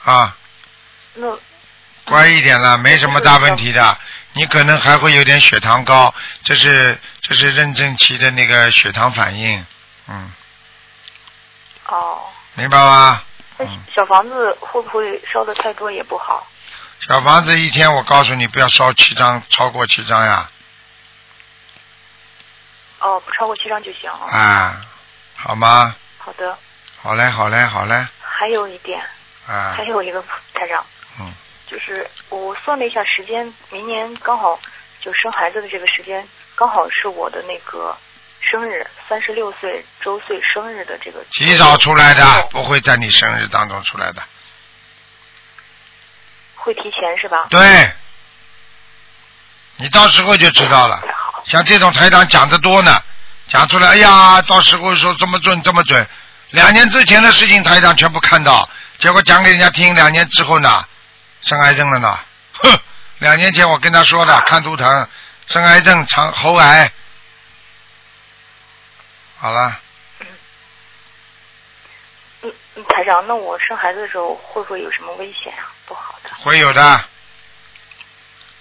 [0.03, 0.35] 啊，
[1.13, 1.27] 那
[2.09, 3.97] 乖一点了，没什么大问题的。
[4.33, 9.65] 你可能还会有点血糖高，这是这是妊娠期的那个血糖反应，
[10.07, 10.31] 嗯，
[11.87, 12.21] 哦，
[12.53, 13.23] 明白吗？
[13.57, 16.47] 那小房子会不会烧的太多也不好？
[17.07, 20.49] 小房子一天我告诉你不要烧七张，超过七张呀，
[22.99, 24.25] 哦，不超过七张就行了。
[24.27, 24.81] 啊，
[25.35, 25.95] 好吗？
[26.19, 26.57] 好的，
[27.01, 29.01] 好嘞好嘞好嘞，还有一点，
[29.47, 30.21] 啊还，有一个
[30.53, 30.85] 台长，
[31.19, 31.33] 嗯，
[31.69, 34.59] 就是我算了一下时间，明年刚好
[35.01, 37.95] 就生孩子的这个时间，刚好是我的那个
[38.39, 41.23] 生日，三十六岁周岁生日的这个。
[41.31, 44.23] 提早出来的，不会在你生日当中出来的，
[46.55, 47.45] 会提前是吧？
[47.51, 47.91] 对，
[49.77, 50.99] 你到时候就知道了。
[51.45, 52.99] 像这种台长讲的多呢，
[53.47, 56.07] 讲出来，哎呀，到时候说这么准这么准，
[56.49, 58.67] 两年之前的事情台长全部看到，
[58.97, 60.83] 结果讲给人家听，两年之后呢，
[61.41, 62.19] 生癌症了呢，
[62.53, 62.79] 哼，
[63.19, 65.09] 两年前我跟他说的，看图腾，
[65.47, 66.91] 生癌症，肠喉癌，
[69.37, 69.79] 好了，
[70.19, 70.27] 嗯
[72.75, 75.71] 嗯，台长，那我生孩子的时候会不会有什么危险啊？
[75.85, 76.29] 不好的。
[76.35, 77.05] 会有的，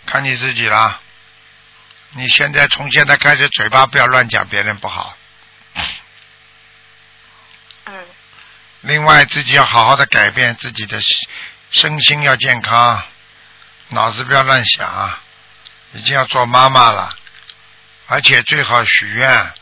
[0.07, 1.01] 看你自己了。
[2.13, 5.15] 你现在从现在开始，嘴巴不要乱讲别人不好。
[7.85, 8.07] 嗯。
[8.81, 11.29] 另外，自己要好好的改变自己的心
[11.71, 13.03] 身心要健康，
[13.89, 15.19] 脑子不要乱想，
[15.93, 17.11] 已经要做妈妈了，
[18.07, 19.53] 而且最好许愿，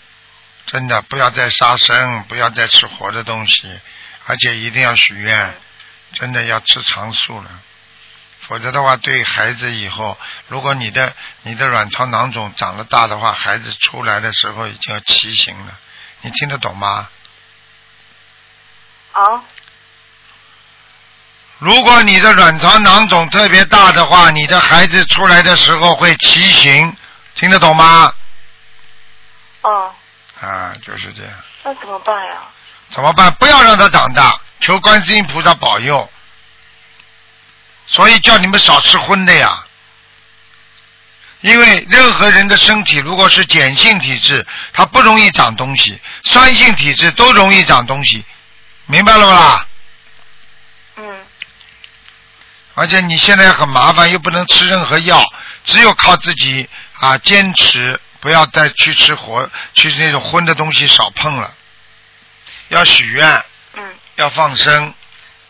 [0.66, 3.80] 真的不要再杀生，不要再吃活的东西，
[4.26, 5.58] 而且一定要许愿，
[6.12, 7.50] 真的要吃长素了。
[8.42, 15.76] 否则的话，对孩子以后，如果你的你的卵巢囊肿长得大的话，孩子出来的时候已经要畸形了。
[16.20, 17.08] 你听得懂吗？
[19.12, 19.42] 啊，
[21.58, 26.94] 如果你的卵巢囊肿特别大的话，你的孩子出来的时候会畸形，
[27.34, 28.12] 听得懂吗？
[29.62, 29.94] 哦，
[30.40, 31.32] 啊，就是这样。
[31.64, 32.42] 那怎么办呀？
[32.90, 33.32] 怎么办？
[33.34, 36.10] 不要让他长大，求观世音菩萨保佑。
[37.86, 39.64] 所以叫你们少吃荤的呀，
[41.40, 48.24] 因为任何人的身体如果是碱性体质，它不容易长东西；酸性体质都容易长东西，
[48.86, 49.66] 明白了不啦？
[50.96, 51.26] 嗯。
[52.76, 55.24] 而且你现在很麻烦，又不能吃任何药，
[55.64, 56.68] 只有靠自己
[57.00, 61.54] 啊坚持，不要再去吃活，去那种荤的东西少碰了，
[62.68, 64.92] 要许愿，嗯，要放生。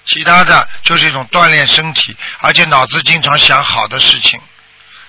[0.04, 4.40] 其他的就是一种锻炼身体，而且脑子经常想好的事情，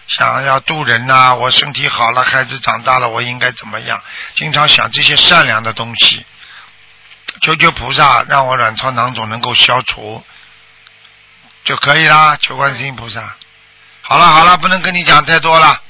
[0.07, 4.01] 想要渡人呐、我身体好了，孩子长大了，我应该怎么样？
[4.33, 6.25] 经常想这些善良的东西，
[7.41, 10.25] 求求菩萨让我卵巢囊肿能够消除
[11.67, 13.35] 就可以啦，求观世音菩萨。
[14.01, 15.81] 好了好了，不能跟你讲太多了。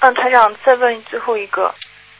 [0.00, 1.72] 嗯，台长，再问最后一个，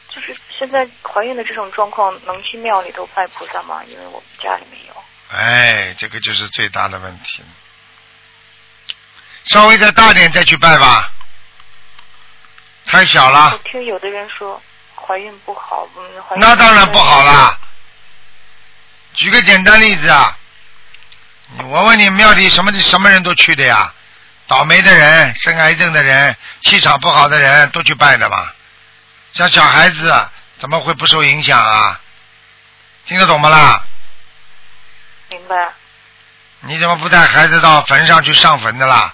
[0.07, 3.81] 就是现在怀孕的这种状况，能去庙里头拜菩萨吗？
[3.87, 4.95] 因为我们家里没有。
[5.37, 7.43] 哎，这个就是最大的问题。
[9.47, 11.11] 稍微再大点再去拜吧，
[12.85, 13.51] 太小了。
[13.51, 14.61] 我听有的人说
[14.95, 17.59] 怀孕不好，嗯，怀孕那当然不好啦。
[19.13, 20.37] 举个简单例子啊，
[21.57, 23.93] 我问你，庙里什么什么人都去的呀？
[24.47, 28.51] 倒霉的人、生癌症的人、气场不好的人都去拜的嘛。
[29.31, 31.99] 像小孩子怎么会不受影响啊？
[33.05, 33.83] 听得懂不啦？
[35.29, 35.55] 明白。
[36.61, 39.13] 你怎么不带孩子到坟上去上坟的啦？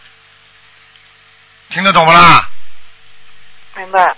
[1.69, 2.49] 听得懂不啦？
[3.75, 4.15] 明白。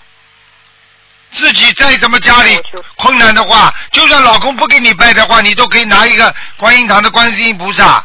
[1.32, 2.60] 自己再怎么家里
[2.96, 8.04] 困难的话，就算老公不给你拜的话，你都可以拿一个观音堂的观世音菩萨。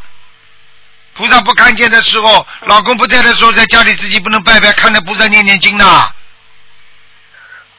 [1.15, 6.11] 菩萨不看见的时候，老公不在的时候，在家里自己不能拜拜，看着菩萨念念经呐。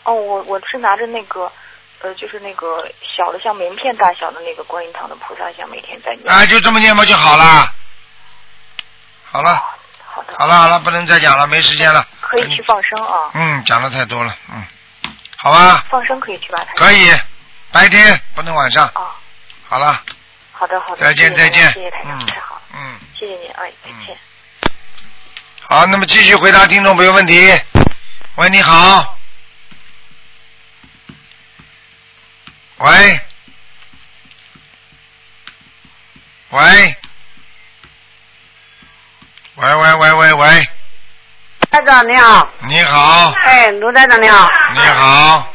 [0.05, 1.51] 哦，我我是拿着那个，
[2.01, 2.77] 呃，就是那个
[3.17, 6.33] 小的像名片大小的那个观音堂的菩萨像，每天在念。
[6.33, 7.73] 啊，就这么念嘛就好了。
[9.31, 9.55] 好了，
[10.07, 12.07] 好的，好了，好了，不能再讲了，没时间了。
[12.21, 14.65] 可以去放生啊，嗯，讲的太多了，嗯，
[15.45, 16.67] 好吧，放生可以去吧？
[16.75, 17.13] 可以，
[17.71, 18.87] 白天不能晚上。
[18.95, 19.13] 哦，
[19.67, 20.03] 好了，
[20.53, 24.19] 好的好的，再见再见谢谢台长，嗯太好了，嗯，谢谢您，哎，再见。
[25.69, 27.61] 好，那么继续回答听众朋友问题。
[28.37, 29.19] 喂，你好。
[32.79, 33.21] 喂。
[36.49, 36.97] 喂。
[39.57, 40.69] 喂喂喂喂喂，
[41.75, 45.53] 台长你好，你好，哎，卢台长你好，你好，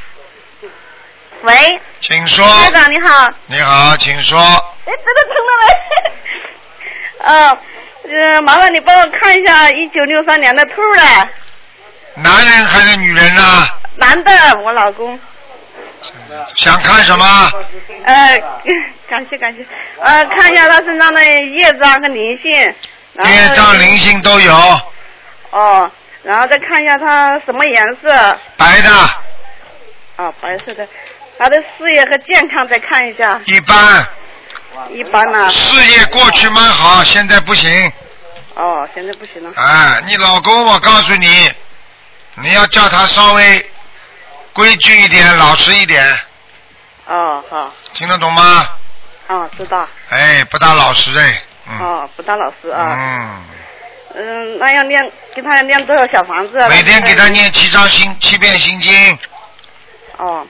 [1.43, 2.45] 喂，请说。
[2.45, 4.37] 台长你好，你好，请说。
[4.37, 7.23] 哎，真的通了没？
[7.23, 7.57] 呃，
[8.35, 11.01] 呃，麻烦你帮我看一下一九六三年的兔的，
[12.15, 13.41] 男人还是女人呢？
[13.95, 15.17] 男的，我老公，
[16.57, 17.25] 想看什么？
[18.03, 18.37] 呃，
[19.07, 19.65] 感谢感谢，
[20.01, 24.53] 呃，看一下他身上的业障和灵性，业障灵性都有，
[25.51, 25.89] 哦，
[26.23, 28.89] 然后再看一下他什么颜色，白的，
[30.17, 30.87] 啊，白色的，
[31.37, 34.07] 他的事业和健康再看一下，一般。
[34.91, 37.91] 一般呢、事业过去蛮好，现在不行。
[38.53, 41.51] 哦，现在不行了，哎，你老公，我告诉你，
[42.35, 43.71] 你要叫他稍微
[44.53, 46.05] 规矩一点，老实一点，
[47.07, 48.69] 哦，好，听得懂吗？
[49.27, 51.79] 哦，知道，哎，不大老实哎，嗯。
[51.79, 53.43] 哦，不大老实啊，嗯，
[54.15, 54.99] 嗯，那要念
[55.35, 56.67] 给他念多少小房子啊？
[56.67, 59.17] 每天给他念七张心七遍心经，
[60.17, 60.45] 哦，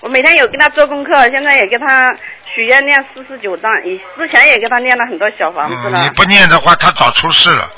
[0.00, 2.08] 我每天有给他做功课，现在也给他
[2.54, 6.02] 许愿念四十九章，以之前也给他念了很多小房子嗯，了。
[6.02, 7.70] 你不念的话，他早出事了。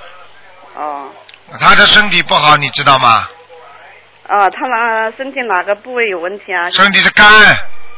[0.76, 1.11] 哦，
[1.61, 3.28] 他的身体不好，你知道吗？
[4.28, 6.70] 哦，他哪身体哪个部位有问题啊？
[6.70, 7.26] 身体的肝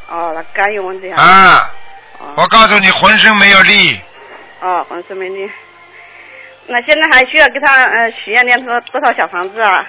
[0.09, 1.23] 哦，那肝有问题啊？
[1.23, 1.71] 啊，
[2.19, 4.01] 哦我告诉你，浑身没有力，
[4.61, 5.51] 哦，浑身没力。
[6.67, 9.87] 那现在还需要给他呃许愿念多多少小房子啊？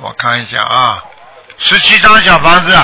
[0.00, 1.04] 我看一下啊，
[1.58, 2.74] 十七张小房子，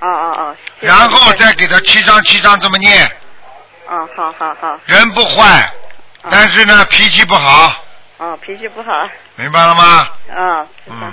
[0.00, 0.56] 哦哦哦。
[0.80, 3.06] 谢谢然后再给他七张七张这么念，
[3.88, 5.70] 哦，好好好，人不坏，
[6.30, 7.72] 但是呢脾气不好，
[8.18, 8.90] 哦，脾气不好，
[9.36, 10.08] 明白了吗？
[10.34, 11.12] 啊、嗯。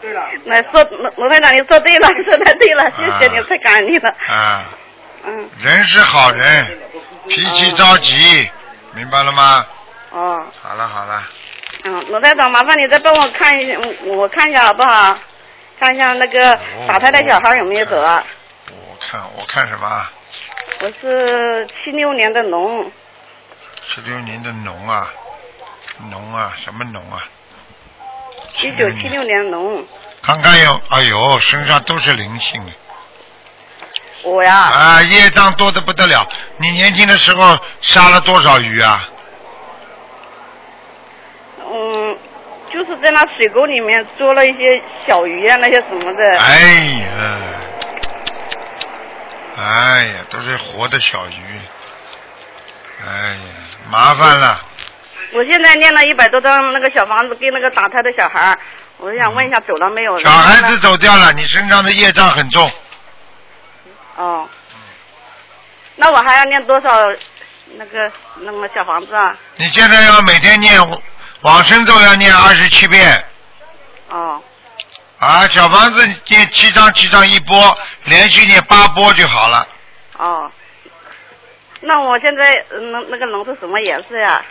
[0.00, 4.10] 对了， 那说罗罗台长，你说对了， 说太对了，谢谢你，太感恩你了。
[4.28, 4.64] 啊，
[5.24, 6.78] 嗯，人是好人，
[7.28, 8.50] 脾气着急，
[8.94, 9.66] 明白了吗？
[10.10, 11.22] 哦，好了好了，
[11.84, 15.18] 嗯，罗台长，麻烦你再帮我看一下，嗯我看一下好不好？
[15.80, 18.22] 看一下那个打胎的小孩有没有走啊？
[18.70, 20.12] 我看我看什么啊？
[20.80, 22.90] 我是七六年的龙，
[23.86, 25.12] 十六年的龙啊，
[26.12, 27.24] 龙啊，什么龙啊？
[28.62, 29.84] 一九七六年龙，
[30.22, 32.64] 看看有，哎呦，身上都是灵性
[34.24, 36.26] 我呀，啊，业障多的不得了。
[36.56, 39.08] 你年轻的时候杀了多少鱼啊？
[41.60, 42.18] 嗯，
[42.72, 46.38] 就是在那水沟里面捉了一些小鱼啊，那些什么的。
[46.38, 46.60] 哎
[47.02, 47.38] 呀，
[49.56, 51.60] 哎呀，都是活的小鱼。
[53.06, 53.38] 哎呀，
[53.90, 54.58] 麻烦了。
[55.34, 58.58] 我现在念了一百多张那个小房子给那个打胎的小孩儿，
[58.98, 60.18] 我想问一下走了没有？
[60.20, 62.70] 小孩子走掉了，你身上的业障很重。
[64.16, 64.48] 哦，
[65.96, 66.88] 那我还要念多少
[67.76, 69.36] 那个那个小房子啊？
[69.56, 70.80] 你现在要每天念
[71.40, 73.24] 往生咒要念二十七遍
[74.08, 74.42] 哦
[75.18, 79.66] 啊，小房子念七张七张一波，连续念八波就好了。
[80.18, 80.50] 哦，
[81.80, 84.42] 那我现在呃那那个龙是什么颜色呀？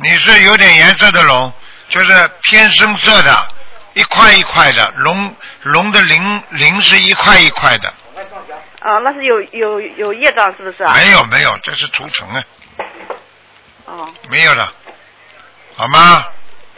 [0.00, 1.52] 你是有点颜色的龙，
[1.88, 3.36] 就是偏深色的，
[3.94, 7.92] 一块一块的，龙龙的鳞鳞是一块一块的。
[8.82, 10.92] 哦，那是有有有业障是不是啊？
[10.96, 12.44] 没有没有，这是除尘啊，
[13.86, 14.72] 哦，没有了，
[15.76, 16.24] 好吗？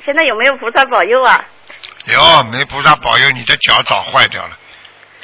[0.04, 1.44] 现在有没有菩萨保佑啊？
[2.04, 4.50] 有，没菩萨保佑，你的脚早坏掉了，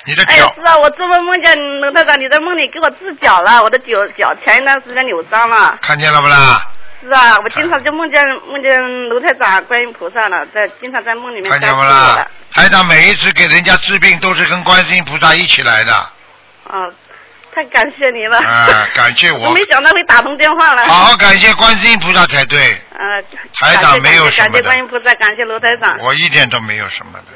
[0.07, 3.87] 你的脚，是啊，我做梦梦见龙太长，你在梦里给我治脚了，我的脚
[4.17, 5.79] 脚前一段时间扭伤了。
[5.83, 6.67] 看见了不啦？
[7.03, 12.27] 是啊，我经常就梦见梦见卢台长、观音菩萨了，在经常在梦里面看见不啦。？
[12.53, 16.91] 台长每一次给人家治病都是跟观世音菩萨一起来的，啊，
[17.55, 18.39] 太感谢你了。
[18.39, 20.87] 啊，感谢我我没，想到会打通电话了。
[20.89, 23.23] 好好感谢观世音菩萨才对，呃，
[23.55, 25.91] 台长没有感谢感谢观音菩萨，感谢卢台长。
[26.01, 27.27] 我一点都没有什么的。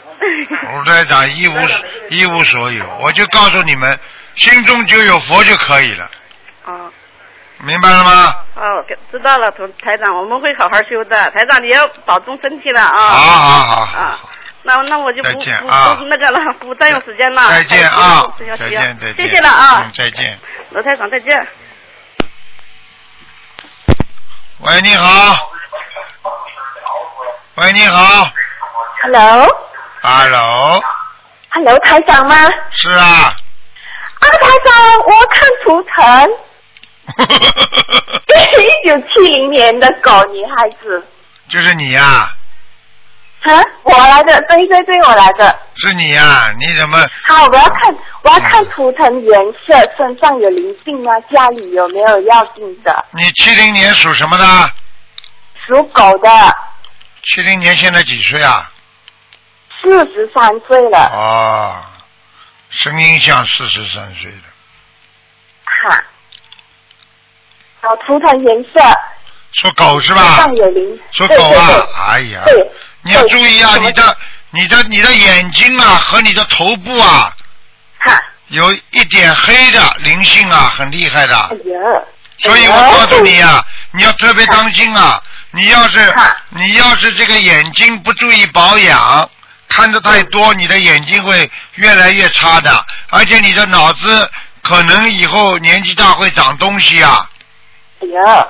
[0.72, 1.56] 卢台长一无
[2.10, 3.98] 一无所有，我就告诉你们，
[4.36, 6.10] 心中就有佛就可以了，
[6.64, 6.92] 哦，
[7.64, 8.36] 明白了吗？
[8.54, 11.30] 哦，知道了，台台长，我们会好好修的。
[11.30, 12.94] 台长，你要保重身体了啊。
[12.94, 14.18] 好好好好啊，
[14.62, 15.38] 那那我就不不
[16.04, 17.48] 那个了，不占用时间了。
[17.48, 20.38] 再见啊再见再见谢谢了啊嗯，再见。
[20.70, 21.48] 罗台长，再见。
[24.60, 25.50] 喂，你好。
[27.56, 28.28] 喂，你好。
[29.02, 31.78] Hello，Hello，Hello。
[31.80, 32.34] 台长吗？
[32.70, 33.34] 是啊。
[34.20, 34.28] 啊，台
[34.64, 34.74] 长，
[35.06, 36.28] 我看图腾，
[38.64, 41.06] 一九七零年的狗女孩子，
[41.48, 45.58] 就是你呀、啊，我来的，对对对，我来的。
[45.76, 46.98] 是你呀、你怎么？
[47.26, 51.12] 好，我要看，我要看图腾颜色，身上有灵性吗？
[51.32, 53.04] 家里有没有要进的？
[53.12, 54.44] 你七零年属什么的？
[55.66, 56.56] 属狗的，
[57.22, 58.70] 七零年现在几岁啊？
[59.82, 61.84] 四十三岁了，哦，
[62.70, 64.42] 声音像四十三岁的。
[65.64, 66.04] 哈。
[67.84, 68.80] 好，图腾颜色，
[69.52, 70.36] 说狗是吧身？
[70.36, 72.70] 上有灵，属对对狗啊对，哎呀，对，
[73.02, 74.16] 你要注意啊，你的、
[74.50, 77.30] 你的、你的眼睛啊和你的头部啊，
[77.98, 78.18] 哈，
[78.48, 81.36] 有一点黑的灵性啊，很厉害的。
[81.36, 82.02] 哎呀，
[82.38, 85.20] 所以我告诉你啊，你要特别当心啊！
[85.50, 86.14] 你要是
[86.48, 89.30] 你要是这个眼睛不注意保养，
[89.68, 94.30] 看的太多，你的眼睛会越来越差的，而且你的脑子
[94.62, 97.28] 可能以后年纪大会长东西啊。
[98.04, 98.48] 哎呀，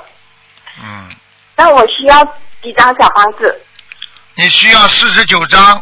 [0.82, 1.14] 嗯，
[1.56, 2.24] 那我需要
[2.62, 3.62] 几张小房子？
[4.36, 5.80] 你需要四十九张，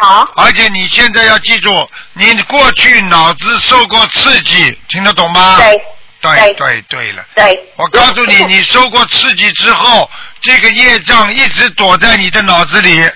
[0.00, 5.56] 好，而且你现在要记住，你过去脑子受过刺激，听得懂吗？
[5.58, 5.80] 对
[6.20, 7.24] 对对对对了。
[7.36, 7.72] 对。
[7.76, 10.10] 我告诉你，你受过刺激之后，
[10.40, 13.08] 这个业障一直躲在你的脑子里，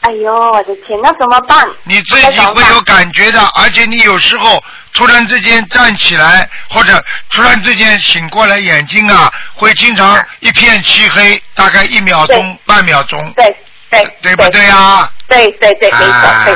[0.00, 1.66] 哎呦，我的天，那怎么办？
[1.84, 4.62] 你自己会有感觉的，而且你有时候
[4.94, 13.56] 突然之间站起来，或者突然之间醒过来，眼睛啊会经常一片漆黑，大概一秒钟、半秒钟，对
[13.90, 15.10] 对对不对啊？
[15.28, 16.54] 对对对，没错，对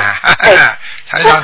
[0.49, 0.57] 对。
[0.57, 0.79] 哎，
[1.11, 1.43] 台长，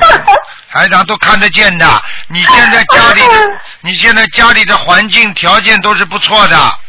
[0.71, 2.01] 台长都看得见的。
[2.27, 6.79] 你现在家里的，你现在家里的环境条件都是不错的，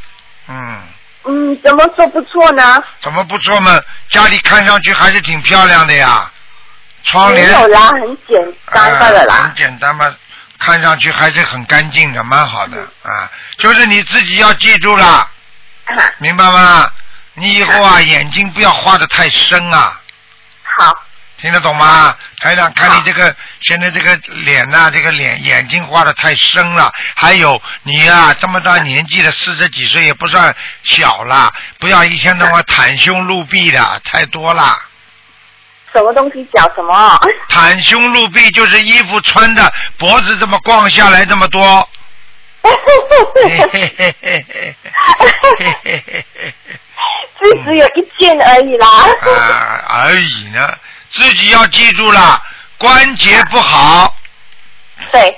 [0.49, 0.83] 嗯。
[1.23, 2.83] 嗯，怎么说不错呢？
[3.01, 3.79] 怎么不错嘛？
[4.09, 6.31] 家里看上去还是挺漂亮的呀，
[7.05, 9.55] 窗没帘有啦，很简单的啦很。
[9.55, 10.15] 简单嘛，
[10.59, 13.31] 看上去还是很干净的，蛮好的啊。
[13.59, 15.29] 就是你自己要记住了，
[16.19, 16.91] 明白吗？
[17.35, 20.01] 你以后啊，眼睛不要画的太深啊。
[20.63, 21.05] 好。
[21.43, 22.15] 听得懂吗？
[22.41, 26.93] 台长，看你这个现在这个脸呐、这个脸眼睛画的太深了。
[27.15, 34.79] 还有你呀、这么大年纪了，四十几岁也不算小了，不要一天到晚袒胸露臂的，太多了。
[35.93, 37.21] 什么东西脚什么？
[37.51, 41.89] 袒胸露臂就是衣服穿的，脖子这么逛下来这么多。
[47.41, 48.87] 只只有一件而已啦。
[48.87, 50.77] 啊，而已呢，
[51.11, 52.43] 自己要记住了，
[52.79, 54.15] 关节不好。
[55.11, 55.37] 对。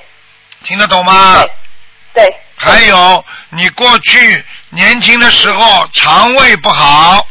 [0.64, 1.34] 听得懂吗？
[1.40, 1.50] 对。
[2.14, 7.26] 对还有，你过去年轻的时候肠胃不好。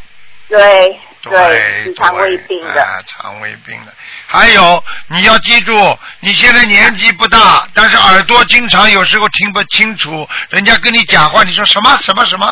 [0.49, 0.99] 对。
[1.23, 3.93] 对，肠胃病的，肠胃病的。
[4.25, 12.51] 还有，你要记住，你现在年纪不大，但是耳朵经常有时候听不清楚，人家跟你讲话，你说什么什么什么。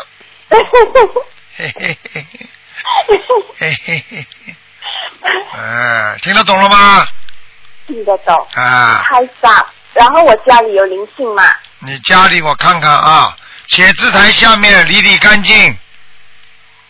[0.50, 1.10] 嘿嘿嘿
[1.58, 2.28] 嘿，
[3.58, 4.56] 嘿嘿嘿嘿，
[5.58, 7.08] 哎，听得懂了吗？
[7.88, 8.48] 听得懂。
[8.54, 9.04] 啊。
[9.04, 9.68] 太早。
[9.94, 11.44] 然后我家里有灵性嘛？
[11.80, 13.36] 你家里我看看啊，
[13.68, 15.78] 写字台下面理理干净。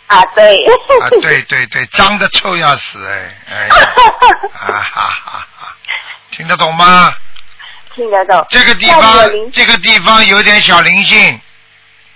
[0.10, 0.66] 啊，对。
[0.66, 3.76] 啊，对对对，脏的臭要死哎哎呀，
[4.54, 5.76] 啊哈哈哈，
[6.32, 7.14] 听得懂吗？
[7.96, 8.46] 听得懂。
[8.50, 11.40] 这个地方，这个地方有点小灵性，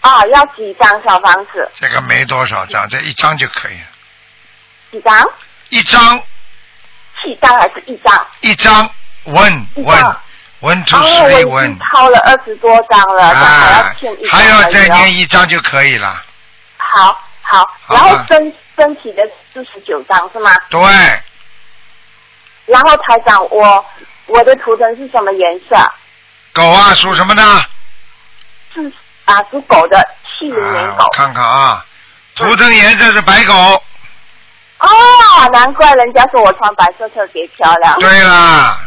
[0.01, 1.71] 啊，要几张小房子？
[1.79, 3.87] 这个没多少张，这一张就可以了。
[4.91, 5.29] 几张？
[5.69, 6.19] 一张
[7.21, 8.27] 七张还是一张？
[8.41, 8.89] 一张
[9.25, 10.15] 问问
[10.59, 13.95] 问出哦，我已水问经，掏了二十多张了，那还要啊
[14.31, 16.23] 还要再念一张就可以了。
[16.77, 17.22] 好
[17.53, 19.21] 好，然后吧身身体的
[19.53, 20.49] 四十九张是吗？
[20.69, 20.81] 对，
[22.65, 23.85] 然后台长，我
[24.25, 25.75] 我的图腾是什么颜色？
[26.53, 27.43] 狗啊属什么的？
[28.73, 28.91] 是
[29.25, 31.03] 啊，属狗的，七零年狗。
[31.03, 31.85] 啊看看啊，
[32.35, 33.53] 图腾颜色是白狗。
[34.79, 34.89] 哦，
[35.53, 37.99] 难怪人家说我穿白色特别漂亮。
[37.99, 38.79] 对啦，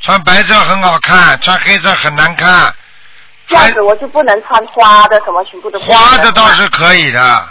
[0.00, 2.74] 穿白色很好看，穿黑色很难看。
[3.46, 7.48] 这样子我就不能穿花的，什么全部都花的倒是可以的，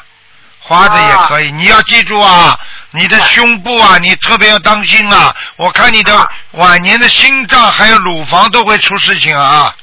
[0.68, 1.52] 花的也哦可以。
[1.52, 2.60] 你要记住啊，
[2.92, 5.34] 你的胸部啊，你特别要当心啊。
[5.56, 9.74] 我看你的晚年的心脏还有乳房都会出事情啊。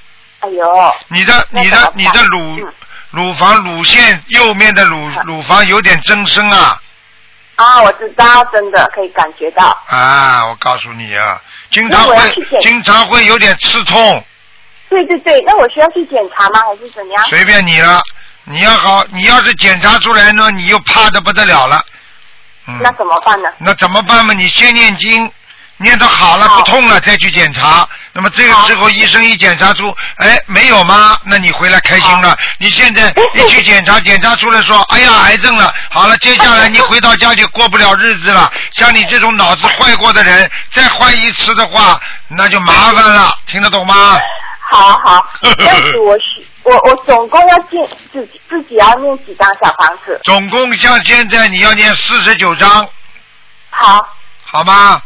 [0.40, 2.68] 哎呦，你的你的你的乳
[3.10, 6.78] 乳房乳腺右面的乳乳房有点增生啊
[7.56, 9.80] 啊，我知道，真的可以感觉到。
[9.86, 10.44] 啊！
[10.48, 12.16] 我告诉你啊，经常会
[12.60, 14.24] 经常会有点刺痛，
[14.88, 16.60] 对对对，那我需要去检查吗？
[16.66, 17.24] 还是怎样？
[17.28, 18.02] 随便你了。
[18.44, 21.82] 你要好，你要是检查出来呢，你又怕的不得了了。
[22.66, 22.78] 嗯。
[22.82, 23.48] 那怎么办呢？
[23.58, 24.34] 那怎么办嘛？
[24.34, 25.30] 你先念经，
[25.78, 27.88] 念的好了不痛了再去检查。
[28.12, 31.18] 那么这个时候医生一检查出，哎，没有吗？
[31.24, 32.36] 那你回来开心了。
[32.58, 35.74] 你现在 一去检查，检查出来说，哎呀，癌症了。
[35.90, 38.52] 好了，接下来你回到家就过不了日子了。
[38.76, 43.36] 像你这种脑子坏过的人，再坏一次的话，那就麻烦了。
[43.46, 44.18] 听得懂吗？
[44.70, 45.26] 好好，
[45.58, 47.80] 这样子我需我我总共要建
[48.12, 50.20] 自己自己要念几张小房子？
[50.24, 52.88] 总共像现在你要念四十九张，
[53.70, 54.08] 好，
[54.44, 55.00] 好吗？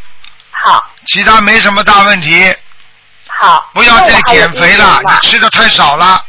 [0.50, 2.54] 好，其他没什么大问题。
[3.26, 3.70] 好。
[3.74, 6.24] 不要再减肥了，你吃的太少了。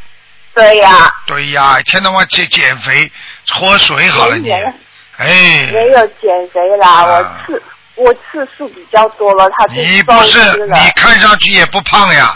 [0.53, 1.13] 对呀。
[1.25, 3.11] 对呀，一天到晚去减肥，
[3.49, 4.51] 喝水好了你。
[4.51, 5.69] 哎。
[5.71, 7.63] 没有减肥啦，我次
[7.95, 12.33] 我次数比较多了，他就你不是你看上去也不胖呀，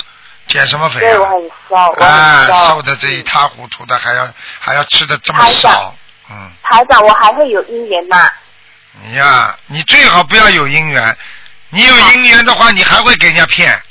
[0.54, 1.32] 减什么肥对，我啊？
[1.32, 2.68] 很瘦，我很哎，瘦。
[2.68, 4.30] 瘦的这一塌糊涂的，还要
[4.60, 5.96] 还要吃的这么少。
[6.30, 8.30] 嗯，台长，我还会有姻缘吗？
[9.04, 11.18] 你呀，你最好不要有姻缘。
[11.70, 13.82] 你有姻缘的话，你还会给人家骗。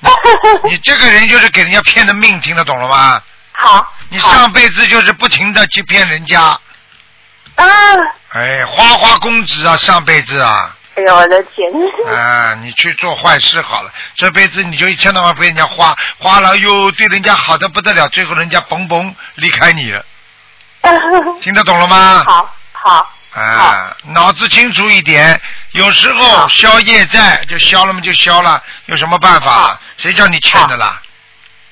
[0.64, 3.22] 你你这个人就是给人家骗的命，听得懂了吗？
[3.52, 3.94] 好。
[4.10, 6.42] 你上辈子就是不停的去骗人家。
[7.54, 7.66] 啊！
[8.34, 10.76] 哎，花花公子啊，上辈子啊。
[10.94, 11.70] 哎呀我的天！
[12.14, 20.04] 啊，你去做坏事好了，这辈子你就一天到晚被人家花花了，又对人家好的不得了，最后人家嘣嘣离开你了，
[21.40, 22.24] 听得懂了吗？
[22.26, 23.10] 好，好。
[23.34, 25.40] 啊，脑子清楚一点，
[25.70, 29.80] 有时候消业债就消了嘛，就消了，有什么办法？
[29.96, 31.00] 谁叫你欠的啦？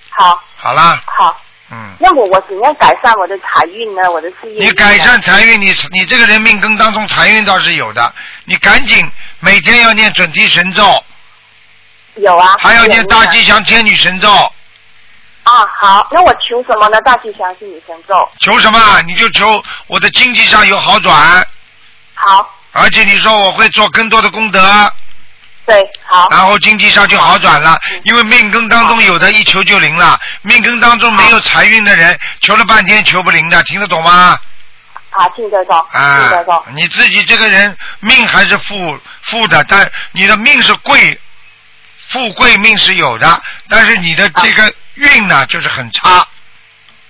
[0.09, 0.43] 好。
[0.57, 1.39] 好啦，好。
[1.71, 1.95] 嗯。
[2.01, 4.11] 那我我怎样改善我的财运呢？
[4.11, 4.65] 我的事业？
[4.65, 8.13] 你改善财运，你你这个人命根当中财运倒是有的，
[8.45, 9.09] 你赶紧
[9.39, 11.05] 每天要念准提神咒，
[12.17, 12.57] 有啊。
[12.61, 14.31] 还要念大吉祥天女神咒。
[15.43, 17.01] 啊，好，那我求什么呢？
[17.01, 18.29] 大吉祥天女神咒。
[18.41, 19.03] 求什么？
[19.07, 21.15] 你就求我的经济上有好转。
[22.15, 22.57] 好。
[22.73, 24.61] 而且你说我会做更多的功德。
[25.71, 26.27] 对，好。
[26.31, 34.39] 然后经济上就好转了，因为命根当中有的一求就灵了，命根当中没有财运的人，求了半天求不灵的，听得懂吗？
[35.11, 41.21] 啊，听得懂，听啊得懂。，你自己这个人命还是富富的，但你的命是贵，
[42.09, 46.27] 富贵命是有的，但是你的这个运呢就是很差。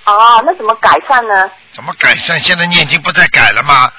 [0.04, 1.50] 哦，那怎么改善呢？
[1.72, 2.38] 怎么改善？
[2.42, 3.90] 现在念经不再改了吗？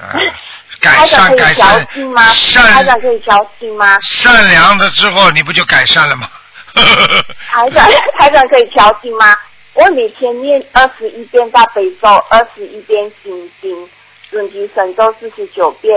[0.00, 0.18] 啊，
[0.82, 2.26] 改善可以调改善，经吗？
[2.26, 3.98] 台善长可以调经吗？
[4.02, 6.28] 善良了之后，你不就改善了吗？
[6.74, 9.36] 台长，台长可以调经吗？
[9.74, 13.88] 我每天念二十一遍大悲咒，二十一遍心经，
[14.30, 15.94] 准提神咒四十九遍，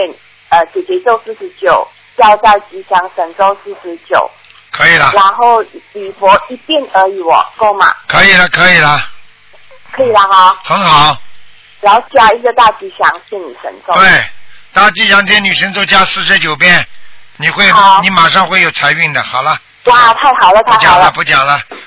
[0.49, 1.86] 呃，姐姐咒四十九，
[2.17, 4.29] 消灾吉祥神咒四十九，
[4.71, 5.61] 可以了，然后
[5.93, 7.93] 礼佛一遍而已我够吗？
[8.07, 9.01] 可以了，可以了，
[9.91, 10.57] 可以了哈。
[10.63, 11.17] 很好。
[11.81, 13.93] 然后加一个大吉祥是你神咒。
[13.93, 14.25] 对，
[14.76, 16.86] 大吉祥天女神咒加四十九遍，
[17.38, 17.65] 你会，
[18.01, 19.23] 你马上会有财运的。
[19.23, 21.57] 好了，哇，太好了，不讲了，不讲了！
[21.61, 21.82] 不讲了。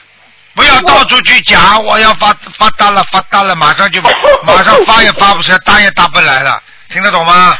[0.54, 4.00] 不要到处去讲，我要发发达了，发达了，马上就
[4.42, 7.58] 马上发也发不出来，打也打不来了，听得懂吗？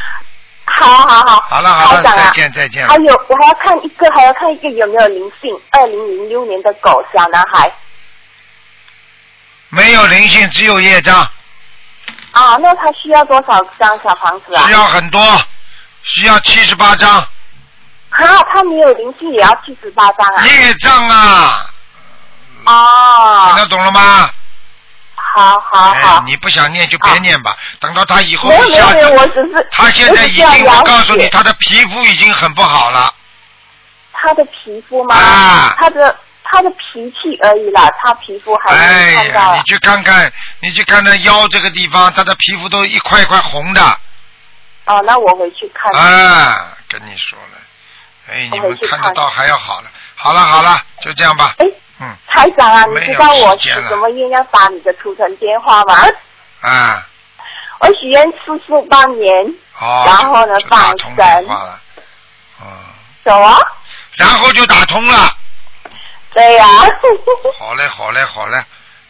[0.64, 1.45] 好好好。
[1.47, 2.89] 好了好了，再见再见。
[2.89, 5.55] 还有，我还要看一个，还要看一个有没有灵性。
[5.72, 7.70] 二零零六年的狗小男孩
[9.68, 11.31] 没有灵性，只有业障，
[12.33, 14.66] 啊，那他需要多少张小房子啊？
[14.66, 15.20] 需要很多，
[16.03, 17.11] 需要七十八张。
[17.16, 17.29] 啊，
[18.53, 20.47] 他没有灵性也要七十八张啊？
[20.47, 21.66] 业障啊，
[22.64, 24.31] 哦听，得懂了吗？
[25.14, 33.12] 好好哎好，，你不想念就别念吧，等到他以后没有没有我子，只是他现在已经，我告诉你，解他的皮肤已经很不好了。
[34.12, 35.14] 他的皮肤吗？
[35.14, 36.16] 啊他的
[36.51, 43.81] 他的脾气而已啦，他皮肤还哎没看到呀，你去看看，你去看他腰这个地方，他的皮肤都一块一块红的。
[44.87, 45.93] 哦，那我回去看。
[45.93, 47.59] 啊，跟你说了，
[48.33, 49.91] 哎，你们看看得到还要好了。
[50.15, 51.55] 好了好了，就这样吧。
[52.01, 52.17] 嗯。
[52.29, 55.95] 台长啊，你知道我时间了许什么愿要打你的图腾电话吗？
[56.63, 57.07] 啊，
[57.81, 59.31] 我许愿吃素半年，
[59.79, 60.05] 哦。
[60.07, 61.81] 然后呢就打放通电了，
[63.23, 63.67] 什么？
[64.17, 65.35] 然后就打通了。
[66.39, 66.66] 对呀、
[67.59, 68.64] 好嘞好嘞好嘞，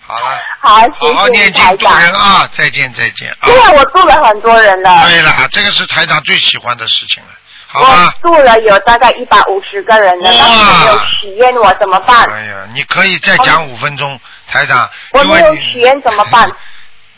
[0.07, 1.85] 好了，好，谢好好谢你念经度。
[1.95, 2.49] 人啊！
[2.57, 3.45] 再见再见啊！
[3.45, 5.05] 对呀，我度了很多人了。
[5.07, 7.29] 对了，这个是台长最喜欢的事情了，
[7.67, 8.15] 好吧？
[8.23, 12.25] 我度了有大概一百五十个人了，但是没有许愿，我怎么办？
[12.33, 14.19] 哎呀，你可以再讲五分钟，
[14.51, 16.51] 台长，我没有许愿怎么办？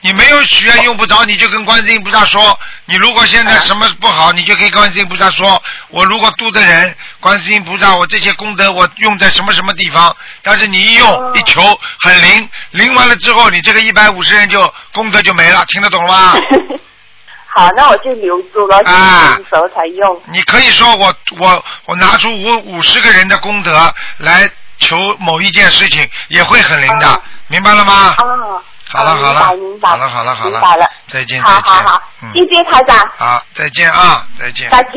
[0.02, 11.62] 你没有许愿用不着，你就跟观世音菩萨说，你如果现在什么不好，你就跟观世音菩萨说，我如果度的人，观世音菩萨，我这些功德我用在什么什么地方，但是你一用一求
[12.00, 16.34] 很灵，灵完了之后，你这个一百五十人就功德就没了，听得懂了吗？
[17.52, 20.22] 好，那我就留住了，啊什么时候才用？
[20.32, 24.48] 你可以说我我我拿出五五十个人的功德来
[24.78, 28.14] 求某一件事情，也会很灵的，明白了吗？
[28.18, 28.62] 哦，
[28.92, 29.40] 好了好了，
[29.80, 32.02] 好了好了好了，明白了，再见好再见，好好，好，
[32.34, 34.68] 谢谢台长，好，再见啊，再见。
[34.68, 34.92] 再见，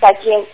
[0.00, 0.46] 再见。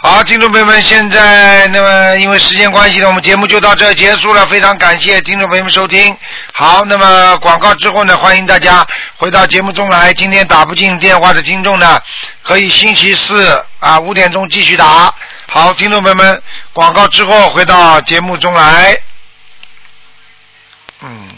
[0.00, 4.46] 好，听众朋友们，现在那么因为时间关系呢，我们节目就到这结束了。
[4.46, 6.16] 非常感谢听众朋友们收听。
[6.54, 8.84] 好，那么广告之后呢，欢迎大家
[9.16, 10.12] 回到节目中来。
[10.12, 12.00] 今天打不进电话的听众呢，
[12.42, 15.12] 可以星期四啊五点钟继续打。
[15.48, 16.42] 好，听众朋友们，
[16.72, 19.00] 广告之后回到节目中来。
[21.00, 21.37] 嗯。